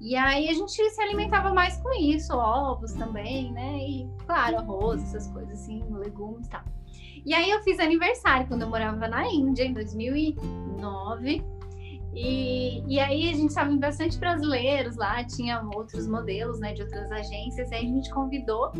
E 0.00 0.14
aí 0.14 0.48
a 0.48 0.54
gente 0.54 0.72
se 0.72 1.02
alimentava 1.02 1.52
mais 1.52 1.76
com 1.78 1.92
isso, 1.92 2.32
ovos 2.36 2.92
também, 2.92 3.52
né? 3.52 3.78
E, 3.78 4.08
claro, 4.26 4.58
arroz, 4.58 5.02
essas 5.02 5.26
coisas 5.28 5.60
assim, 5.60 5.82
legumes 5.90 6.46
e 6.46 6.50
tal. 6.50 6.62
E 7.26 7.34
aí 7.34 7.50
eu 7.50 7.60
fiz 7.62 7.80
aniversário 7.80 8.46
quando 8.46 8.62
eu 8.62 8.68
morava 8.68 9.08
na 9.08 9.26
Índia, 9.26 9.64
em 9.64 9.72
2009. 9.72 11.44
E, 12.14 12.82
e 12.86 12.98
aí 13.00 13.28
a 13.28 13.34
gente 13.34 13.48
estava 13.48 13.70
bastante 13.76 14.18
brasileiros 14.18 14.96
lá, 14.96 15.22
tinha 15.24 15.62
outros 15.74 16.06
modelos, 16.06 16.58
né, 16.60 16.72
de 16.72 16.82
outras 16.82 17.10
agências. 17.10 17.70
E 17.70 17.74
aí 17.74 17.84
a 17.84 17.88
gente 17.88 18.10
convidou 18.10 18.72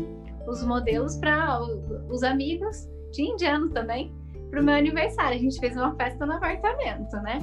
os 0.47 0.63
modelos 0.63 1.17
para 1.17 1.61
os 2.09 2.23
amigos, 2.23 2.87
tinha 3.11 3.31
indiano 3.31 3.69
também, 3.69 4.13
pro 4.49 4.63
meu 4.63 4.75
aniversário. 4.75 5.37
A 5.37 5.41
gente 5.41 5.59
fez 5.59 5.75
uma 5.75 5.95
festa 5.95 6.25
no 6.25 6.33
apartamento, 6.33 7.15
né? 7.17 7.39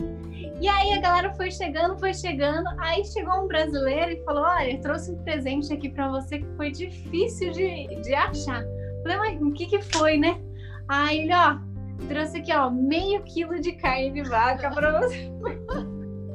E 0.61 0.69
aí 0.69 0.93
a 0.93 1.01
galera 1.01 1.33
foi 1.35 1.51
chegando, 1.51 1.99
foi 1.99 2.13
chegando. 2.13 2.69
Aí 2.79 3.05
chegou 3.05 3.45
um 3.45 3.49
brasileiro 3.49 4.13
e 4.13 4.25
falou: 4.25 4.45
Olha, 4.45 4.79
trouxe 4.81 5.13
um 5.13 5.23
presente 5.23 5.73
aqui 5.73 5.89
para 5.89 6.09
você 6.09 6.39
que 6.39 6.57
foi 6.57 6.71
difícil 6.71 7.53
de, 7.53 7.87
de 8.03 8.15
achar. 8.15 8.63
Falei, 9.03 9.19
mas 9.19 9.43
o 9.43 9.53
que 9.53 9.67
que 9.67 9.81
foi, 9.83 10.19
né? 10.19 10.41
Aí 10.89 11.21
ele, 11.21 11.35
ó, 11.35 11.59
trouxe 12.09 12.39
aqui, 12.39 12.53
ó, 12.53 12.71
meio 12.71 13.23
quilo 13.23 13.61
de 13.61 13.73
carne 13.73 14.11
de 14.11 14.23
vaca 14.29 14.71
para 14.71 15.01
você. 15.01 15.31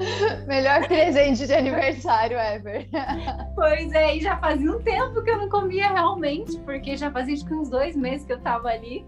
Melhor 0.47 0.88
presente 0.88 1.45
de 1.45 1.53
aniversário 1.53 2.38
ever. 2.38 2.88
Pois 3.55 3.91
é, 3.91 4.15
e 4.15 4.21
já 4.21 4.38
fazia 4.38 4.71
um 4.71 4.81
tempo 4.81 5.21
que 5.21 5.29
eu 5.29 5.38
não 5.38 5.49
comia 5.49 5.89
realmente, 5.89 6.57
porque 6.60 6.97
já 6.97 7.12
fazia 7.12 7.36
acho 7.36 7.45
que 7.45 7.53
uns 7.53 7.69
dois 7.69 7.95
meses 7.95 8.25
que 8.25 8.34
eu 8.34 8.41
tava 8.41 8.69
ali 8.69 9.05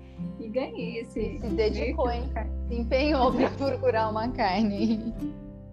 ganhei 0.54 1.00
esse. 1.00 1.40
Se 1.40 1.48
dedicou, 1.48 2.10
hein? 2.10 2.24
Se 2.68 2.76
empenhou 2.76 3.34
para 3.34 3.50
procurar 3.50 4.10
uma 4.10 4.30
carne. 4.30 5.14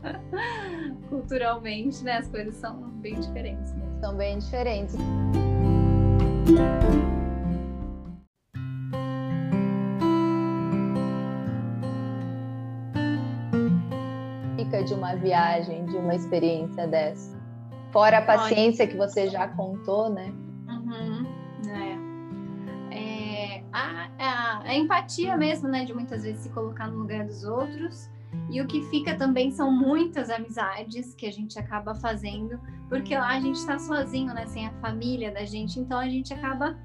Culturalmente, 1.09 2.03
né? 2.03 2.17
As 2.17 2.29
coisas 2.29 2.55
são 2.57 2.81
bem 3.01 3.21
diferentes. 3.21 3.73
Mesmo. 3.75 4.01
São 4.01 4.17
bem 4.17 4.39
diferentes. 4.39 4.97
Fica 14.57 14.83
de 14.83 14.95
uma 14.95 15.15
viagem, 15.17 15.85
de 15.85 15.97
uma 15.97 16.15
experiência 16.15 16.87
dessa. 16.87 17.39
Fora 17.93 18.19
a 18.19 18.23
paciência 18.23 18.87
que 18.87 18.97
você 18.97 19.29
já 19.29 19.49
contou, 19.49 20.09
né? 20.09 20.33
A 23.73 24.75
empatia 24.75 25.37
mesmo, 25.37 25.69
né? 25.69 25.85
De 25.85 25.95
muitas 25.95 26.25
vezes 26.25 26.43
se 26.43 26.49
colocar 26.51 26.89
no 26.89 26.99
lugar 26.99 27.25
dos 27.27 27.45
outros. 27.45 28.11
E 28.51 28.61
o 28.61 28.67
que 28.67 28.83
fica 28.83 29.17
também 29.17 29.51
são 29.51 29.71
muitas 29.71 30.31
amizades 30.31 31.15
que 31.15 31.27
a 31.27 31.33
gente 31.33 31.59
acaba 31.59 31.95
fazendo, 31.95 32.61
porque 32.89 33.17
lá 33.17 33.29
a 33.29 33.41
gente 33.41 33.57
está 33.57 33.79
sozinho, 33.79 34.33
né? 34.35 34.47
Sem 34.47 34.67
a 34.67 34.73
família 34.81 35.33
da 35.33 35.45
gente, 35.45 35.79
então 35.79 35.99
a 35.99 36.09
gente 36.09 36.33
acaba 36.33 36.77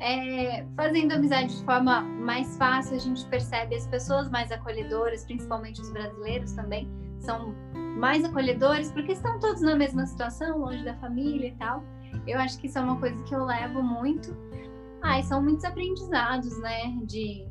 é, 0.00 0.64
fazendo 0.76 1.12
amizade 1.12 1.56
de 1.56 1.64
forma 1.64 2.00
mais 2.00 2.56
fácil. 2.56 2.96
A 2.96 3.00
gente 3.00 3.24
percebe 3.26 3.74
as 3.74 3.86
pessoas 3.86 4.28
mais 4.30 4.50
acolhedoras, 4.50 5.24
principalmente 5.24 5.80
os 5.80 5.92
brasileiros 5.92 6.52
também, 6.52 6.88
são 7.18 7.54
mais 7.98 8.24
acolhedores, 8.24 8.90
porque 8.90 9.12
estão 9.12 9.38
todos 9.38 9.60
na 9.62 9.76
mesma 9.76 10.06
situação, 10.06 10.58
longe 10.58 10.84
da 10.84 10.94
família 10.94 11.48
e 11.48 11.56
tal. 11.56 11.84
Eu 12.26 12.38
acho 12.38 12.58
que 12.58 12.66
isso 12.66 12.78
é 12.78 12.82
uma 12.82 12.98
coisa 12.98 13.22
que 13.24 13.34
eu 13.34 13.44
levo 13.44 13.82
muito 13.82 14.34
ah, 15.02 15.22
são 15.22 15.42
muitos 15.42 15.64
aprendizados, 15.64 16.58
né? 16.60 16.96
De, 17.04 17.46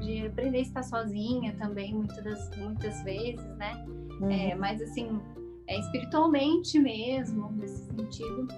de 0.00 0.26
aprender 0.26 0.58
a 0.58 0.62
estar 0.62 0.82
sozinha 0.82 1.54
também, 1.56 1.94
muitas, 1.94 2.50
muitas 2.56 3.02
vezes, 3.02 3.44
né? 3.56 3.84
Uhum. 4.20 4.30
É, 4.30 4.54
mas 4.54 4.80
assim, 4.82 5.20
é, 5.66 5.78
espiritualmente 5.78 6.78
mesmo, 6.78 7.50
nesse 7.52 7.84
sentido, 7.84 8.48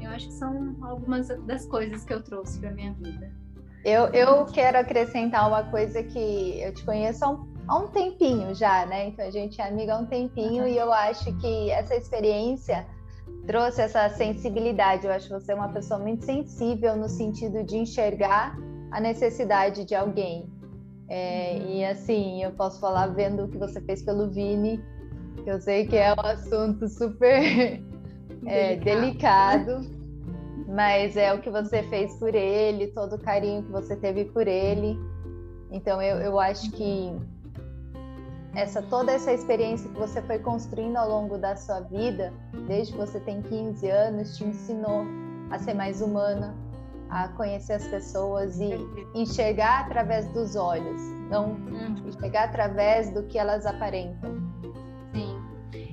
eu 0.00 0.10
acho 0.10 0.28
que 0.28 0.34
são 0.34 0.76
algumas 0.82 1.28
das 1.44 1.66
coisas 1.66 2.04
que 2.04 2.12
eu 2.12 2.22
trouxe 2.22 2.58
para 2.58 2.70
minha 2.72 2.92
vida. 2.94 3.30
Eu, 3.84 4.06
eu 4.06 4.44
quero 4.46 4.78
acrescentar 4.78 5.46
uma 5.46 5.62
coisa 5.64 6.02
que 6.02 6.60
eu 6.60 6.74
te 6.74 6.84
conheço 6.84 7.24
há 7.24 7.30
um, 7.30 7.54
há 7.68 7.78
um 7.78 7.88
tempinho 7.88 8.54
já, 8.54 8.84
né? 8.86 9.08
Então 9.08 9.24
a 9.24 9.30
gente 9.30 9.60
é 9.60 9.68
amiga 9.68 9.94
há 9.94 9.98
um 9.98 10.06
tempinho 10.06 10.64
uhum. 10.64 10.68
e 10.68 10.76
eu 10.76 10.92
acho 10.92 11.32
que 11.38 11.70
essa 11.70 11.94
experiência 11.94 12.84
trouxe 13.46 13.80
essa 13.80 14.08
sensibilidade. 14.10 15.06
Eu 15.06 15.12
acho 15.12 15.28
você 15.28 15.54
uma 15.54 15.68
pessoa 15.68 15.98
muito 15.98 16.24
sensível 16.24 16.96
no 16.96 17.08
sentido 17.08 17.62
de 17.62 17.76
enxergar 17.76 18.56
a 18.90 19.00
necessidade 19.00 19.84
de 19.84 19.94
alguém. 19.94 20.50
É, 21.08 21.58
e 21.58 21.84
assim, 21.84 22.42
eu 22.42 22.50
posso 22.52 22.80
falar 22.80 23.06
vendo 23.08 23.44
o 23.44 23.48
que 23.48 23.56
você 23.56 23.80
fez 23.80 24.02
pelo 24.02 24.28
Vini, 24.28 24.82
que 25.44 25.50
eu 25.50 25.60
sei 25.60 25.86
que 25.86 25.96
é 25.96 26.12
um 26.12 26.26
assunto 26.26 26.88
super 26.88 27.80
é, 28.44 28.76
delicado, 28.76 29.88
mas 30.68 31.16
é 31.16 31.32
o 31.32 31.40
que 31.40 31.48
você 31.48 31.82
fez 31.84 32.12
por 32.18 32.34
ele, 32.34 32.88
todo 32.88 33.14
o 33.14 33.18
carinho 33.18 33.62
que 33.62 33.70
você 33.70 33.94
teve 33.96 34.24
por 34.26 34.48
ele. 34.48 34.98
Então 35.70 36.02
eu, 36.02 36.18
eu 36.18 36.40
acho 36.40 36.70
que 36.72 37.12
essa 38.56 38.80
toda 38.80 39.12
essa 39.12 39.32
experiência 39.32 39.88
que 39.90 39.98
você 39.98 40.22
foi 40.22 40.38
construindo 40.38 40.96
ao 40.96 41.08
longo 41.08 41.36
da 41.36 41.54
sua 41.54 41.80
vida, 41.80 42.32
desde 42.66 42.94
que 42.94 42.98
você 42.98 43.20
tem 43.20 43.42
15 43.42 43.86
anos, 43.90 44.36
te 44.36 44.44
ensinou 44.44 45.04
a 45.50 45.58
ser 45.58 45.74
mais 45.74 46.00
humana, 46.00 46.56
a 47.10 47.28
conhecer 47.28 47.74
as 47.74 47.86
pessoas 47.86 48.58
e 48.58 48.70
enxergar 49.14 49.84
através 49.84 50.26
dos 50.32 50.56
olhos, 50.56 51.02
não 51.30 51.50
uhum. 51.50 51.94
enxergar 52.06 52.44
através 52.44 53.10
do 53.10 53.24
que 53.24 53.38
elas 53.38 53.66
aparentam. 53.66 54.34
Sim. 55.12 55.38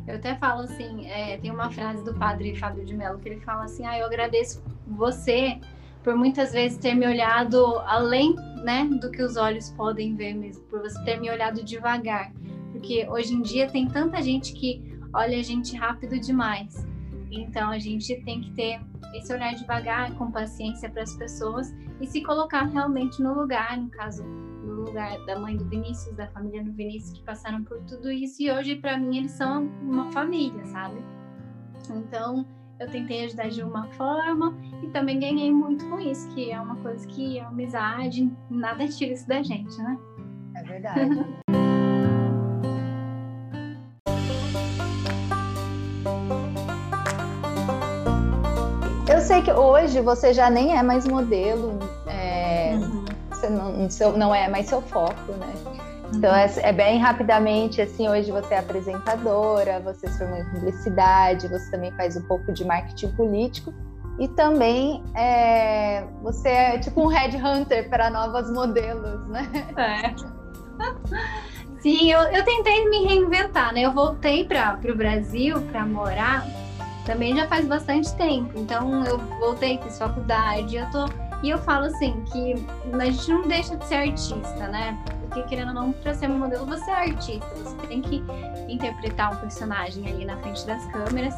Eu 0.07 0.15
até 0.15 0.35
falo 0.35 0.61
assim, 0.61 1.05
é, 1.07 1.37
tem 1.37 1.51
uma 1.51 1.69
frase 1.69 2.01
do 2.05 2.13
padre 2.13 2.55
Fábio 2.55 2.85
de 2.85 2.95
Mello 2.95 3.19
que 3.19 3.27
ele 3.27 3.41
fala 3.41 3.65
assim, 3.65 3.85
ah, 3.85 3.99
eu 3.99 4.05
agradeço 4.05 4.63
você 4.87 5.59
por 6.01 6.15
muitas 6.15 6.53
vezes 6.53 6.77
ter 6.77 6.95
me 6.95 7.05
olhado 7.05 7.77
além, 7.85 8.35
né, 8.63 8.85
do 9.01 9.11
que 9.11 9.21
os 9.21 9.35
olhos 9.35 9.69
podem 9.71 10.15
ver 10.15 10.33
mesmo, 10.33 10.63
por 10.63 10.79
você 10.79 11.01
ter 11.03 11.19
me 11.19 11.29
olhado 11.29 11.61
devagar 11.63 12.31
Porque 12.83 13.07
hoje 13.07 13.33
em 13.33 13.41
dia 13.41 13.69
tem 13.69 13.87
tanta 13.87 14.21
gente 14.21 14.51
que 14.51 14.83
olha 15.13 15.39
a 15.39 15.41
gente 15.41 15.73
rápido 15.73 16.19
demais. 16.19 16.85
Então 17.31 17.69
a 17.69 17.79
gente 17.79 18.13
tem 18.25 18.41
que 18.41 18.51
ter 18.51 18.81
esse 19.13 19.31
olhar 19.33 19.55
devagar, 19.55 20.13
com 20.15 20.29
paciência 20.29 20.89
para 20.89 21.03
as 21.03 21.15
pessoas 21.15 21.73
e 22.01 22.05
se 22.05 22.21
colocar 22.21 22.65
realmente 22.65 23.23
no 23.23 23.33
lugar, 23.33 23.77
no 23.77 23.89
caso, 23.89 24.21
no 24.25 24.81
lugar 24.81 25.17
da 25.25 25.39
mãe 25.39 25.55
do 25.55 25.63
Vinícius, 25.63 26.13
da 26.17 26.27
família 26.27 26.61
do 26.61 26.73
Vinícius 26.73 27.17
que 27.17 27.23
passaram 27.23 27.63
por 27.63 27.79
tudo 27.83 28.11
isso 28.11 28.43
e 28.43 28.51
hoje 28.51 28.75
para 28.75 28.97
mim 28.97 29.19
eles 29.19 29.31
são 29.31 29.65
uma 29.83 30.11
família, 30.11 30.65
sabe? 30.65 31.01
Então 31.89 32.45
eu 32.81 32.91
tentei 32.91 33.23
ajudar 33.23 33.47
de 33.47 33.63
uma 33.63 33.87
forma 33.93 34.57
e 34.83 34.87
também 34.87 35.21
ganhei 35.21 35.53
muito 35.53 35.87
com 35.87 36.01
isso, 36.01 36.27
que 36.35 36.51
é 36.51 36.59
uma 36.59 36.75
coisa 36.75 37.07
que 37.07 37.39
a 37.39 37.47
amizade, 37.47 38.29
nada 38.49 38.85
tira 38.89 39.13
isso 39.13 39.25
da 39.25 39.41
gente, 39.41 39.77
né? 39.77 39.97
É 40.57 40.63
verdade. 40.63 40.99
sei 49.33 49.41
que 49.41 49.51
hoje 49.51 49.99
você 49.99 50.31
já 50.31 50.47
nem 50.47 50.77
é 50.77 50.83
mais 50.83 51.07
modelo, 51.07 51.79
é, 52.05 52.73
uhum. 52.75 53.05
você 53.31 53.49
não, 53.49 53.89
seu, 53.89 54.15
não 54.15 54.35
é 54.35 54.47
mais 54.47 54.67
seu 54.67 54.79
foco, 54.79 55.31
né? 55.31 55.53
Então 56.13 56.35
é, 56.35 56.45
é, 56.57 56.71
bem 56.71 56.99
rapidamente 56.99 57.81
assim, 57.81 58.07
hoje 58.07 58.31
você 58.31 58.53
é 58.53 58.59
apresentadora, 58.59 59.79
você 59.79 60.07
se 60.07 60.19
formou 60.19 60.37
em 60.37 60.45
publicidade, 60.51 61.47
você 61.47 61.71
também 61.71 61.91
faz 61.93 62.15
um 62.15 62.21
pouco 62.21 62.51
de 62.53 62.63
marketing 62.63 63.11
político 63.13 63.73
e 64.19 64.27
também 64.27 65.03
é, 65.15 66.03
você 66.21 66.49
é 66.49 66.77
tipo 66.77 67.01
um 67.01 67.07
headhunter 67.07 67.89
para 67.89 68.11
novos 68.11 68.51
modelos, 68.51 69.27
né? 69.29 69.49
É. 69.75 70.13
Sim, 71.81 72.11
eu, 72.11 72.19
eu 72.19 72.45
tentei 72.45 72.87
me 72.87 73.03
reinventar, 73.03 73.73
né? 73.73 73.81
Eu 73.81 73.91
voltei 73.93 74.45
para 74.45 74.79
o 74.87 74.95
Brasil 74.95 75.59
para 75.71 75.83
morar 75.85 76.45
também 77.05 77.35
já 77.35 77.47
faz 77.47 77.67
bastante 77.67 78.13
tempo. 78.15 78.51
Então 78.55 79.03
eu 79.05 79.17
voltei, 79.39 79.77
fiz 79.79 79.97
faculdade, 79.97 80.75
eu 80.75 80.89
tô. 80.91 81.05
E 81.41 81.49
eu 81.49 81.57
falo 81.57 81.85
assim, 81.85 82.23
que 82.31 82.55
a 82.93 83.05
gente 83.05 83.29
não 83.29 83.47
deixa 83.47 83.75
de 83.75 83.85
ser 83.85 83.95
artista, 83.95 84.67
né? 84.67 84.97
Porque 85.19 85.43
querendo 85.43 85.69
ou 85.69 85.73
não, 85.73 85.91
para 85.91 86.13
ser 86.13 86.29
modelo, 86.29 86.65
você 86.65 86.89
é 86.89 86.93
artista, 86.93 87.45
você 87.55 87.75
tem 87.87 88.01
que 88.01 88.23
interpretar 88.69 89.33
um 89.33 89.35
personagem 89.37 90.07
ali 90.07 90.23
na 90.23 90.37
frente 90.37 90.65
das 90.65 90.85
câmeras. 90.85 91.33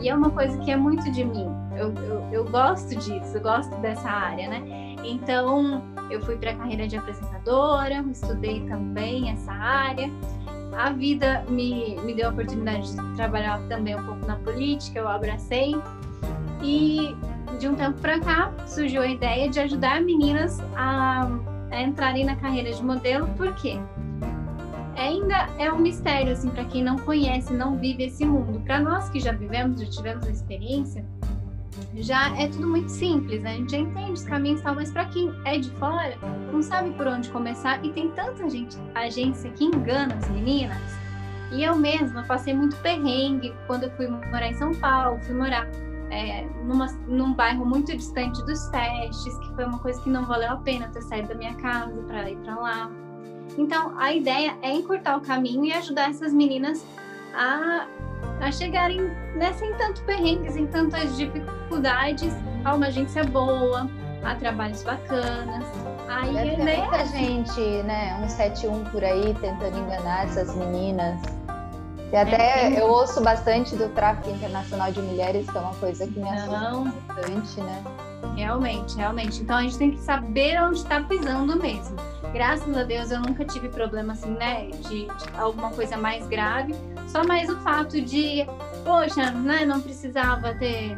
E 0.00 0.08
é 0.08 0.14
uma 0.14 0.30
coisa 0.30 0.56
que 0.58 0.70
é 0.70 0.76
muito 0.76 1.10
de 1.10 1.24
mim. 1.24 1.48
Eu, 1.76 1.92
eu, 1.92 2.28
eu 2.32 2.44
gosto 2.44 2.88
disso, 2.96 3.36
eu 3.36 3.40
gosto 3.42 3.74
dessa 3.80 4.08
área, 4.08 4.48
né? 4.48 4.96
Então, 5.04 5.82
eu 6.10 6.20
fui 6.22 6.36
para 6.36 6.52
a 6.52 6.54
carreira 6.54 6.86
de 6.86 6.96
apresentadora, 6.96 8.04
estudei 8.10 8.60
também 8.66 9.30
essa 9.30 9.52
área 9.52 10.10
a 10.72 10.90
vida 10.90 11.44
me, 11.48 11.96
me 12.02 12.14
deu 12.14 12.28
a 12.28 12.32
oportunidade 12.32 12.94
de 12.94 13.16
trabalhar 13.16 13.60
também 13.68 13.96
um 13.96 14.04
pouco 14.04 14.26
na 14.26 14.36
política, 14.36 14.98
eu 14.98 15.08
abracei. 15.08 15.74
E 16.62 17.14
de 17.58 17.68
um 17.68 17.74
tempo 17.74 17.98
para 18.00 18.20
cá 18.20 18.52
surgiu 18.66 19.02
a 19.02 19.06
ideia 19.06 19.48
de 19.48 19.60
ajudar 19.60 20.00
meninas 20.00 20.60
a, 20.76 21.28
a 21.70 21.82
entrarem 21.82 22.24
na 22.24 22.36
carreira 22.36 22.72
de 22.72 22.82
modelo, 22.82 23.26
por 23.36 23.54
quê? 23.54 23.78
Ainda 24.96 25.48
é 25.58 25.72
um 25.72 25.78
mistério 25.78 26.32
assim 26.32 26.50
para 26.50 26.64
quem 26.64 26.82
não 26.82 26.98
conhece, 26.98 27.52
não 27.52 27.76
vive 27.78 28.04
esse 28.04 28.24
mundo. 28.24 28.60
Para 28.60 28.80
nós 28.80 29.08
que 29.08 29.18
já 29.18 29.32
vivemos, 29.32 29.80
já 29.80 29.88
tivemos 29.88 30.26
a 30.26 30.30
experiência, 30.30 31.04
já 31.96 32.36
é 32.36 32.48
tudo 32.48 32.66
muito 32.66 32.90
simples, 32.90 33.42
né? 33.42 33.52
A 33.52 33.56
gente 33.56 33.72
já 33.72 33.78
entende 33.78 34.12
os 34.12 34.24
caminhos 34.24 34.60
tal, 34.60 34.74
mas 34.74 34.90
para 34.90 35.04
quem 35.06 35.32
é 35.44 35.58
de 35.58 35.70
fora, 35.72 36.16
não 36.52 36.62
sabe 36.62 36.90
por 36.90 37.06
onde 37.06 37.28
começar 37.30 37.84
e 37.84 37.90
tem 37.90 38.10
tanta 38.10 38.48
gente, 38.48 38.76
agência 38.94 39.50
que 39.50 39.64
engana 39.64 40.14
as 40.14 40.28
meninas. 40.30 41.00
E 41.52 41.64
eu 41.64 41.74
mesma 41.76 42.22
passei 42.22 42.54
muito 42.54 42.76
perrengue 42.76 43.52
quando 43.66 43.84
eu 43.84 43.90
fui 43.92 44.06
morar 44.06 44.48
em 44.48 44.54
São 44.54 44.72
Paulo, 44.74 45.18
fui 45.20 45.34
morar 45.34 45.66
é, 46.10 46.46
numa, 46.64 46.86
num 47.08 47.32
bairro 47.32 47.64
muito 47.64 47.96
distante 47.96 48.44
dos 48.44 48.68
testes, 48.68 49.38
que 49.38 49.54
foi 49.54 49.64
uma 49.64 49.78
coisa 49.78 50.00
que 50.00 50.10
não 50.10 50.24
valeu 50.26 50.52
a 50.52 50.56
pena 50.56 50.88
ter 50.88 51.02
saído 51.02 51.28
da 51.28 51.34
minha 51.34 51.54
casa 51.54 51.96
para 52.02 52.30
ir 52.30 52.36
para 52.38 52.54
lá. 52.56 52.90
Então, 53.58 53.98
a 53.98 54.12
ideia 54.12 54.56
é 54.62 54.72
encurtar 54.72 55.16
o 55.16 55.20
caminho 55.20 55.64
e 55.64 55.72
ajudar 55.72 56.10
essas 56.10 56.32
meninas 56.32 56.84
a 57.34 57.86
a 58.40 58.50
chegarem 58.50 59.02
né, 59.34 59.52
sem 59.52 59.72
tanto 59.74 60.02
perrengue, 60.02 60.50
sem 60.50 60.66
tantas 60.66 61.16
dificuldades, 61.16 62.34
a 62.64 62.74
uma 62.74 62.86
agência 62.86 63.22
boa, 63.24 63.88
a 64.22 64.34
trabalhos 64.34 64.82
bacanas. 64.82 65.64
Aí, 66.08 66.34
Deve 66.34 66.56
né, 66.56 66.76
muita 66.78 67.04
gente, 67.06 67.60
né, 67.84 68.18
um 68.22 68.28
71 68.28 68.84
por 68.84 69.04
aí 69.04 69.34
tentando 69.40 69.78
enganar 69.78 70.24
essas 70.24 70.54
meninas. 70.56 71.20
E 72.12 72.16
até 72.16 72.66
é, 72.66 72.80
eu 72.80 72.88
ouço 72.88 73.22
bastante 73.22 73.76
do 73.76 73.88
tráfico 73.90 74.30
internacional 74.30 74.90
de 74.90 75.00
mulheres, 75.00 75.48
que 75.48 75.56
é 75.56 75.60
uma 75.60 75.74
coisa 75.74 76.06
que 76.06 76.18
me 76.18 76.28
assusta 76.28 76.92
bastante, 77.06 77.60
né? 77.60 77.84
Realmente, 78.36 78.96
realmente. 78.96 79.42
Então 79.42 79.56
a 79.56 79.62
gente 79.62 79.78
tem 79.78 79.90
que 79.90 80.00
saber 80.00 80.60
onde 80.62 80.78
está 80.78 81.02
pisando 81.02 81.56
mesmo. 81.56 81.96
Graças 82.32 82.76
a 82.76 82.82
Deus 82.84 83.10
eu 83.10 83.20
nunca 83.20 83.44
tive 83.44 83.68
problema 83.68 84.12
assim, 84.12 84.30
né? 84.30 84.68
De, 84.68 85.06
de 85.06 85.10
alguma 85.38 85.70
coisa 85.70 85.96
mais 85.96 86.26
grave. 86.26 86.74
Só 87.08 87.24
mais 87.26 87.48
o 87.50 87.56
fato 87.60 88.00
de, 88.00 88.46
poxa, 88.84 89.30
né? 89.30 89.64
Não 89.64 89.80
precisava 89.80 90.54
ter, 90.54 90.96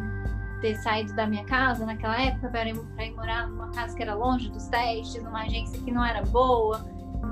ter 0.60 0.76
saído 0.76 1.14
da 1.14 1.26
minha 1.26 1.44
casa 1.44 1.86
naquela 1.86 2.20
época 2.20 2.48
para 2.48 2.68
ir, 2.68 2.76
ir 2.98 3.10
morar 3.12 3.48
numa 3.48 3.70
casa 3.70 3.96
que 3.96 4.02
era 4.02 4.14
longe 4.14 4.50
dos 4.50 4.66
testes, 4.66 5.22
numa 5.22 5.42
agência 5.42 5.80
que 5.80 5.90
não 5.90 6.04
era 6.04 6.22
boa, 6.22 6.84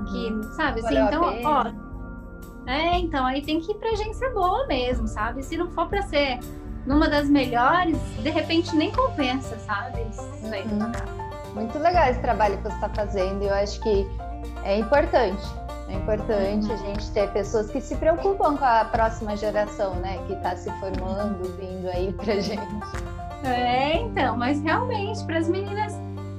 que, 0.09 0.31
uhum. 0.31 0.43
sabe, 0.55 0.79
assim, 0.79 0.97
então, 0.97 1.21
ó. 1.43 1.91
É, 2.67 2.97
então 2.99 3.25
aí 3.25 3.41
tem 3.41 3.59
que 3.59 3.71
ir 3.71 3.75
pra 3.75 3.89
agência 3.89 4.29
boa 4.31 4.67
mesmo, 4.67 5.07
sabe? 5.07 5.43
Se 5.43 5.57
não 5.57 5.69
for 5.71 5.87
para 5.87 6.01
ser 6.03 6.39
numa 6.85 7.07
das 7.07 7.29
melhores, 7.29 7.97
de 8.21 8.29
repente 8.29 8.75
nem 8.75 8.91
compensa, 8.91 9.57
sabe? 9.59 10.01
Uhum. 10.01 10.91
Muito 11.53 11.77
legal 11.77 12.09
esse 12.09 12.19
trabalho 12.21 12.57
que 12.57 12.63
você 12.63 12.75
está 12.75 12.89
fazendo, 12.89 13.43
eu 13.43 13.53
acho 13.53 13.79
que 13.81 14.07
é 14.63 14.77
importante. 14.77 15.43
É 15.89 15.95
importante 15.95 16.67
uhum. 16.67 16.73
a 16.73 16.77
gente 16.77 17.11
ter 17.11 17.29
pessoas 17.31 17.69
que 17.69 17.81
se 17.81 17.95
preocupam 17.97 18.55
com 18.55 18.65
a 18.65 18.85
próxima 18.85 19.35
geração, 19.35 19.95
né? 19.95 20.17
Que 20.27 20.33
está 20.33 20.55
se 20.55 20.71
formando, 20.79 21.43
vindo 21.57 21.89
aí 21.89 22.13
pra 22.13 22.39
gente. 22.39 22.61
É, 23.43 23.97
então, 23.97 24.37
mas 24.37 24.61
realmente, 24.61 25.23
para 25.25 25.39
as 25.39 25.49
meninas 25.49 25.93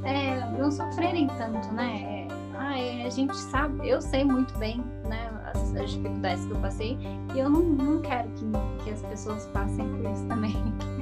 é, 0.05 0.41
não 0.59 0.71
sofrerem 0.71 1.29
tanto, 1.39 1.73
né? 1.73 2.27
É, 2.75 3.05
a 3.05 3.11
gente 3.11 3.37
sabe, 3.37 3.89
eu 3.89 4.01
sei 4.01 4.25
muito 4.25 4.57
bem, 4.59 4.83
né? 5.05 5.32
As, 5.63 5.75
as, 5.77 5.91
dificuldades 5.93 6.45
que 6.45 6.51
eu 6.51 6.61
passei 6.61 6.99
e 7.35 7.39
eu 7.39 7.49
não, 7.49 7.63
não 7.63 8.03
quero 8.03 8.29
que, 8.31 8.45
que 8.85 8.91
as 8.91 9.01
pessoas 9.03 9.47
passem 9.47 9.89
por 9.89 10.11
isso 10.11 10.27
também. 10.27 10.53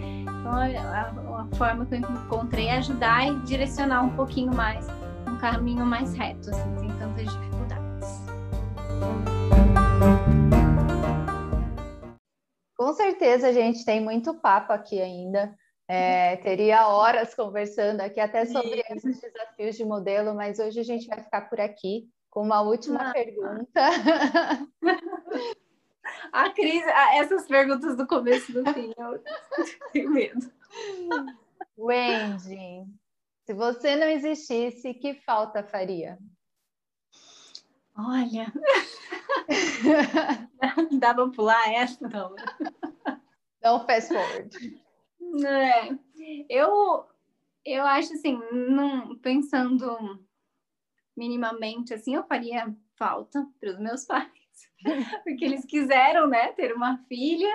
Então, 0.41 0.53
a, 0.55 1.43
a 1.43 1.57
forma 1.57 1.85
que 1.85 1.95
eu 1.95 1.99
encontrei 1.99 2.67
é 2.69 2.79
ajudar 2.79 3.29
e 3.29 3.39
direcionar 3.41 4.03
um 4.03 4.17
pouquinho 4.17 4.53
mais, 4.55 4.87
um 5.29 5.37
caminho 5.39 5.85
mais 5.85 6.15
reto, 6.15 6.49
assim, 6.49 6.79
sem 6.79 6.89
tantas 6.99 7.27
dificuldades. 7.27 8.09
Com 12.77 12.93
certeza 12.95 13.49
a 13.49 13.53
gente 13.53 13.85
tem 13.85 14.01
muito 14.01 14.35
papo 14.41 14.73
aqui 14.73 15.01
ainda. 15.01 15.55
É, 15.87 16.37
teria 16.37 16.89
horas 16.89 17.35
conversando 17.35 18.01
aqui 18.01 18.19
até 18.19 18.47
sobre 18.47 18.83
Sim. 18.83 18.95
esses 18.97 19.21
desafios 19.21 19.77
de 19.77 19.85
modelo, 19.85 20.35
mas 20.35 20.59
hoje 20.59 20.81
a 20.81 20.85
gente 20.85 21.07
vai 21.07 21.23
ficar 21.23 21.51
por 21.51 21.61
aqui 21.61 22.09
com 22.31 22.43
uma 22.43 22.63
última 22.63 23.11
ah. 23.11 23.13
pergunta. 23.13 23.81
A 26.33 26.51
Cris, 26.51 26.83
essas 27.15 27.47
perguntas 27.47 27.97
do 27.97 28.07
começo 28.07 28.53
do 28.53 28.65
fim, 28.73 28.93
eu 28.97 29.23
tenho 29.93 30.11
medo. 30.11 30.51
Wendy, 31.79 32.87
se 33.45 33.55
você 33.55 33.97
não 33.97 34.09
existisse, 34.09 34.95
que 34.95 35.15
falta 35.15 35.63
faria? 35.63 36.19
Olha, 37.97 38.53
dá 40.99 41.15
para 41.15 41.29
pular 41.31 41.73
essa? 41.73 42.09
Não. 42.09 42.35
Não 43.63 43.87
fast 43.87 44.13
forward. 44.13 44.83
É, 45.47 45.91
eu, 46.49 47.07
eu 47.65 47.85
acho 47.85 48.15
assim, 48.15 48.41
não, 48.53 49.17
pensando 49.19 50.25
minimamente, 51.17 51.95
assim, 51.95 52.15
eu 52.15 52.25
faria 52.25 52.75
falta 52.97 53.47
para 53.59 53.71
os 53.71 53.79
meus 53.79 54.05
pais, 54.07 54.29
porque 55.25 55.45
eles 55.45 55.65
quiseram, 55.65 56.27
né, 56.27 56.53
ter 56.53 56.75
uma 56.75 56.99
filha, 57.09 57.51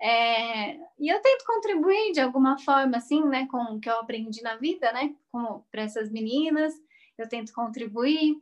é, 0.00 0.76
e 0.98 1.08
eu 1.08 1.20
tento 1.20 1.44
contribuir 1.44 2.12
de 2.12 2.20
alguma 2.20 2.58
forma, 2.58 2.96
assim, 2.96 3.24
né, 3.24 3.46
com 3.50 3.58
o 3.58 3.80
que 3.80 3.90
eu 3.90 3.98
aprendi 3.98 4.42
na 4.42 4.56
vida, 4.56 4.92
né, 4.92 5.14
para 5.70 5.82
essas 5.82 6.10
meninas, 6.10 6.74
eu 7.16 7.28
tento 7.28 7.52
contribuir. 7.52 8.40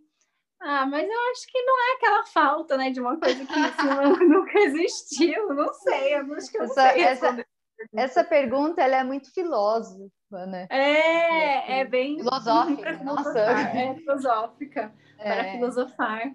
Ah, 0.60 0.86
mas 0.86 1.06
eu 1.08 1.30
acho 1.30 1.46
que 1.46 1.62
não 1.62 1.78
é 1.80 1.94
aquela 1.94 2.24
falta, 2.24 2.76
né, 2.76 2.90
de 2.90 3.00
uma 3.00 3.18
coisa 3.18 3.44
que 3.44 3.52
assim, 3.52 3.88
nunca 4.26 4.58
existiu, 4.58 5.54
não 5.54 5.72
sei, 5.72 6.14
eu 6.16 6.34
acho 6.34 6.50
que 6.50 6.58
eu 6.58 6.64
essa, 6.64 6.92
sei 6.92 7.02
essa, 7.02 7.46
essa 7.94 8.24
pergunta 8.24 8.82
ela 8.82 8.96
é 8.96 9.04
muito 9.04 9.32
filósofa, 9.32 10.46
né? 10.46 10.66
É, 10.70 11.80
é 11.80 11.84
bem 11.84 12.18
filosófica. 12.18 12.92
Nossa, 13.04 13.38
é 13.38 13.94
filosófica 13.94 14.92
é. 15.18 15.34
para 15.34 15.52
filosofar. 15.52 16.34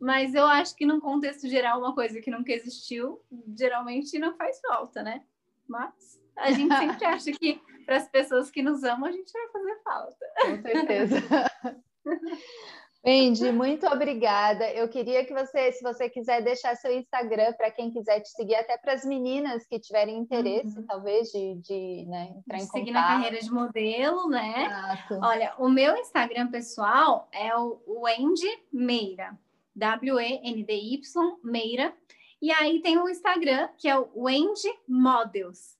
mas 0.00 0.34
eu 0.34 0.46
acho 0.46 0.74
que 0.76 0.86
num 0.86 1.00
contexto 1.00 1.48
geral, 1.48 1.78
uma 1.78 1.94
coisa 1.94 2.20
que 2.20 2.30
nunca 2.30 2.52
existiu, 2.52 3.20
geralmente 3.56 4.18
não 4.18 4.36
faz 4.36 4.60
falta, 4.60 5.02
né? 5.02 5.22
Mas 5.68 6.20
a 6.36 6.50
gente 6.50 6.74
sempre 6.76 7.04
acha 7.04 7.32
que 7.32 7.60
para 7.84 7.96
as 7.96 8.08
pessoas 8.08 8.50
que 8.50 8.62
nos 8.62 8.84
amam, 8.84 9.08
a 9.08 9.12
gente 9.12 9.32
vai 9.32 9.48
fazer 9.48 9.82
falta. 9.82 10.26
Com 10.42 10.62
certeza. 10.62 11.16
Wendy, 13.04 13.50
muito 13.50 13.84
obrigada. 13.88 14.70
Eu 14.70 14.88
queria 14.88 15.24
que 15.24 15.34
você, 15.34 15.72
se 15.72 15.82
você 15.82 16.08
quiser 16.08 16.40
deixar 16.40 16.76
seu 16.76 16.96
Instagram 16.96 17.52
para 17.54 17.70
quem 17.70 17.90
quiser 17.90 18.20
te 18.20 18.28
seguir, 18.28 18.54
até 18.54 18.78
para 18.78 18.92
as 18.92 19.04
meninas 19.04 19.66
que 19.66 19.80
tiverem 19.80 20.18
interesse, 20.18 20.78
uhum. 20.78 20.86
talvez, 20.86 21.28
de, 21.32 21.54
de 21.56 22.06
né, 22.06 22.32
entrar 22.36 22.58
de 22.58 22.62
em 22.62 22.66
seguir 22.66 22.92
na 22.92 23.02
carreira 23.02 23.40
de 23.40 23.50
modelo, 23.50 24.28
né? 24.28 24.66
Exato. 24.66 25.18
Olha, 25.20 25.52
o 25.58 25.68
meu 25.68 25.96
Instagram 25.96 26.48
pessoal 26.48 27.28
é 27.32 27.56
o 27.56 27.82
Wendy 27.88 28.62
Meira, 28.72 29.36
W-E-N-D-Y 29.74 31.00
Meira. 31.42 31.92
E 32.40 32.52
aí 32.52 32.80
tem 32.82 32.98
o 32.98 33.08
Instagram, 33.08 33.68
que 33.78 33.88
é 33.88 33.98
o 33.98 34.08
Wendy 34.14 34.72
Models 34.86 35.76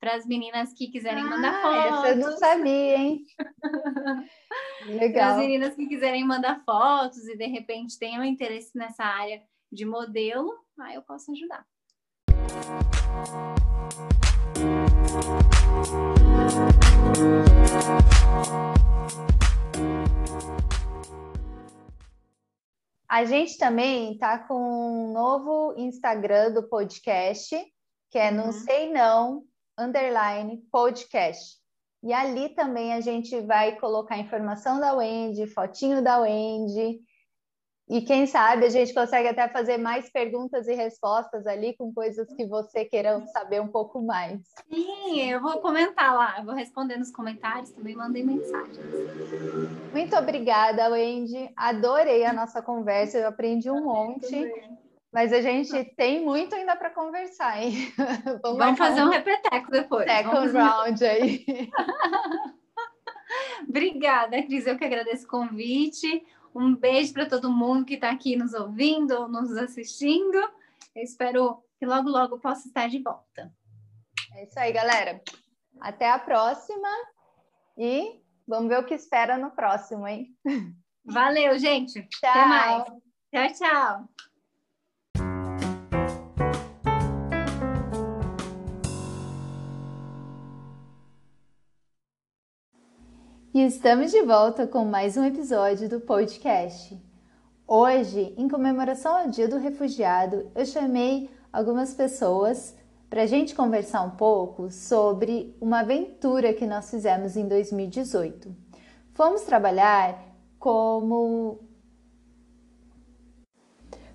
para 0.00 0.14
as 0.14 0.26
meninas 0.26 0.72
que 0.72 0.88
quiserem 0.88 1.24
ah, 1.24 1.26
mandar 1.26 1.60
fotos. 1.60 2.04
Essa 2.04 2.08
eu 2.08 2.16
não 2.16 2.38
sabia, 2.38 2.96
hein? 2.96 3.26
Legal. 4.86 5.12
Para 5.12 5.30
as 5.32 5.38
meninas 5.38 5.74
que 5.74 5.86
quiserem 5.86 6.24
mandar 6.24 6.62
fotos 6.64 7.26
e 7.26 7.36
de 7.36 7.46
repente 7.46 7.98
tenham 7.98 8.24
interesse 8.24 8.76
nessa 8.76 9.04
área 9.04 9.42
de 9.70 9.84
modelo, 9.84 10.52
aí 10.80 10.94
eu 10.94 11.02
posso 11.02 11.32
ajudar. 11.32 11.66
A 23.10 23.24
gente 23.24 23.58
também 23.58 24.12
está 24.12 24.38
com 24.38 24.54
um 24.54 25.12
novo 25.12 25.74
Instagram 25.76 26.52
do 26.52 26.68
podcast, 26.68 27.56
que 28.10 28.18
é 28.18 28.30
uhum. 28.30 28.36
Não 28.36 28.52
Sei 28.52 28.92
Não 28.92 29.47
underline 29.78 30.58
podcast. 30.70 31.56
E 32.02 32.12
ali 32.12 32.50
também 32.50 32.92
a 32.92 33.00
gente 33.00 33.40
vai 33.40 33.76
colocar 33.76 34.18
informação 34.18 34.78
da 34.78 34.92
Wendy, 34.92 35.46
fotinho 35.46 36.02
da 36.02 36.20
Wendy. 36.20 37.00
E 37.90 38.02
quem 38.02 38.26
sabe 38.26 38.66
a 38.66 38.68
gente 38.68 38.92
consegue 38.92 39.28
até 39.28 39.48
fazer 39.48 39.78
mais 39.78 40.10
perguntas 40.12 40.68
e 40.68 40.74
respostas 40.74 41.46
ali 41.46 41.74
com 41.74 41.92
coisas 41.92 42.28
que 42.34 42.46
você 42.46 42.84
queira 42.84 43.24
saber 43.28 43.62
um 43.62 43.68
pouco 43.68 44.02
mais. 44.02 44.42
Sim, 44.70 45.22
eu 45.22 45.40
vou 45.40 45.58
comentar 45.60 46.14
lá, 46.14 46.38
eu 46.38 46.44
vou 46.44 46.54
responder 46.54 46.98
nos 46.98 47.10
comentários, 47.10 47.70
também 47.70 47.96
mandei 47.96 48.22
mensagens. 48.22 48.78
Muito 49.90 50.14
obrigada, 50.16 50.90
Wendy. 50.90 51.50
Adorei 51.56 52.26
a 52.26 52.32
nossa 52.32 52.60
conversa, 52.60 53.18
eu 53.18 53.28
aprendi 53.28 53.70
um 53.70 53.82
monte. 53.82 54.52
Mas 55.12 55.32
a 55.32 55.40
gente 55.40 55.84
tem 55.96 56.24
muito 56.24 56.54
ainda 56.54 56.76
para 56.76 56.90
conversar, 56.90 57.62
hein? 57.62 57.92
Vamos, 58.42 58.58
Vamos 58.58 58.78
fazer 58.78 59.02
um 59.02 59.08
repeteco 59.08 59.70
depois. 59.70 60.10
Second 60.10 60.52
round 60.52 61.04
aí. 61.04 61.44
Obrigada, 63.66 64.42
Cris. 64.42 64.66
Eu 64.66 64.76
que 64.76 64.84
agradeço 64.84 65.24
o 65.24 65.28
convite. 65.28 66.26
Um 66.54 66.74
beijo 66.74 67.12
para 67.12 67.26
todo 67.26 67.50
mundo 67.50 67.84
que 67.84 67.94
está 67.94 68.10
aqui 68.10 68.36
nos 68.36 68.52
ouvindo, 68.52 69.28
nos 69.28 69.56
assistindo. 69.56 70.36
Eu 70.94 71.02
espero 71.02 71.62
que 71.78 71.86
logo, 71.86 72.08
logo 72.08 72.38
possa 72.38 72.68
estar 72.68 72.88
de 72.88 73.02
volta. 73.02 73.52
É 74.34 74.44
isso 74.44 74.58
aí, 74.58 74.72
galera. 74.72 75.22
Até 75.80 76.10
a 76.10 76.18
próxima 76.18 76.88
e 77.76 78.20
vamos 78.46 78.68
ver 78.68 78.78
o 78.78 78.84
que 78.84 78.94
espera 78.94 79.38
no 79.38 79.50
próximo, 79.52 80.06
hein? 80.06 80.34
Valeu, 81.04 81.58
gente. 81.58 82.06
Tchau. 82.08 82.30
Até 82.30 82.44
mais. 82.44 82.84
Tchau, 83.30 83.68
tchau. 83.68 84.27
E 93.58 93.66
estamos 93.66 94.12
de 94.12 94.22
volta 94.22 94.68
com 94.68 94.84
mais 94.84 95.16
um 95.16 95.24
episódio 95.24 95.88
do 95.88 95.98
podcast. 95.98 96.96
Hoje, 97.66 98.32
em 98.36 98.48
comemoração 98.48 99.16
ao 99.16 99.28
Dia 99.28 99.48
do 99.48 99.58
Refugiado, 99.58 100.48
eu 100.54 100.64
chamei 100.64 101.28
algumas 101.52 101.92
pessoas 101.92 102.76
para 103.10 103.22
a 103.22 103.26
gente 103.26 103.56
conversar 103.56 104.02
um 104.02 104.10
pouco 104.10 104.70
sobre 104.70 105.56
uma 105.60 105.80
aventura 105.80 106.52
que 106.52 106.68
nós 106.68 106.88
fizemos 106.88 107.36
em 107.36 107.48
2018. 107.48 108.54
Fomos 109.12 109.42
trabalhar 109.42 110.24
como. 110.56 111.58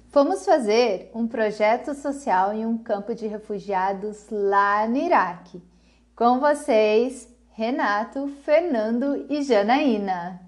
Fomos 0.08 0.46
fazer 0.46 1.12
um 1.14 1.28
projeto 1.28 1.94
social 1.96 2.54
em 2.54 2.66
um 2.66 2.78
campo 2.78 3.14
de 3.14 3.28
refugiados 3.28 4.26
lá 4.32 4.88
no 4.88 4.96
Iraque. 4.96 5.62
Com 6.16 6.40
vocês, 6.40 7.33
Renato, 7.56 8.28
Fernando 8.44 9.28
e 9.30 9.44
Janaína. 9.44 10.43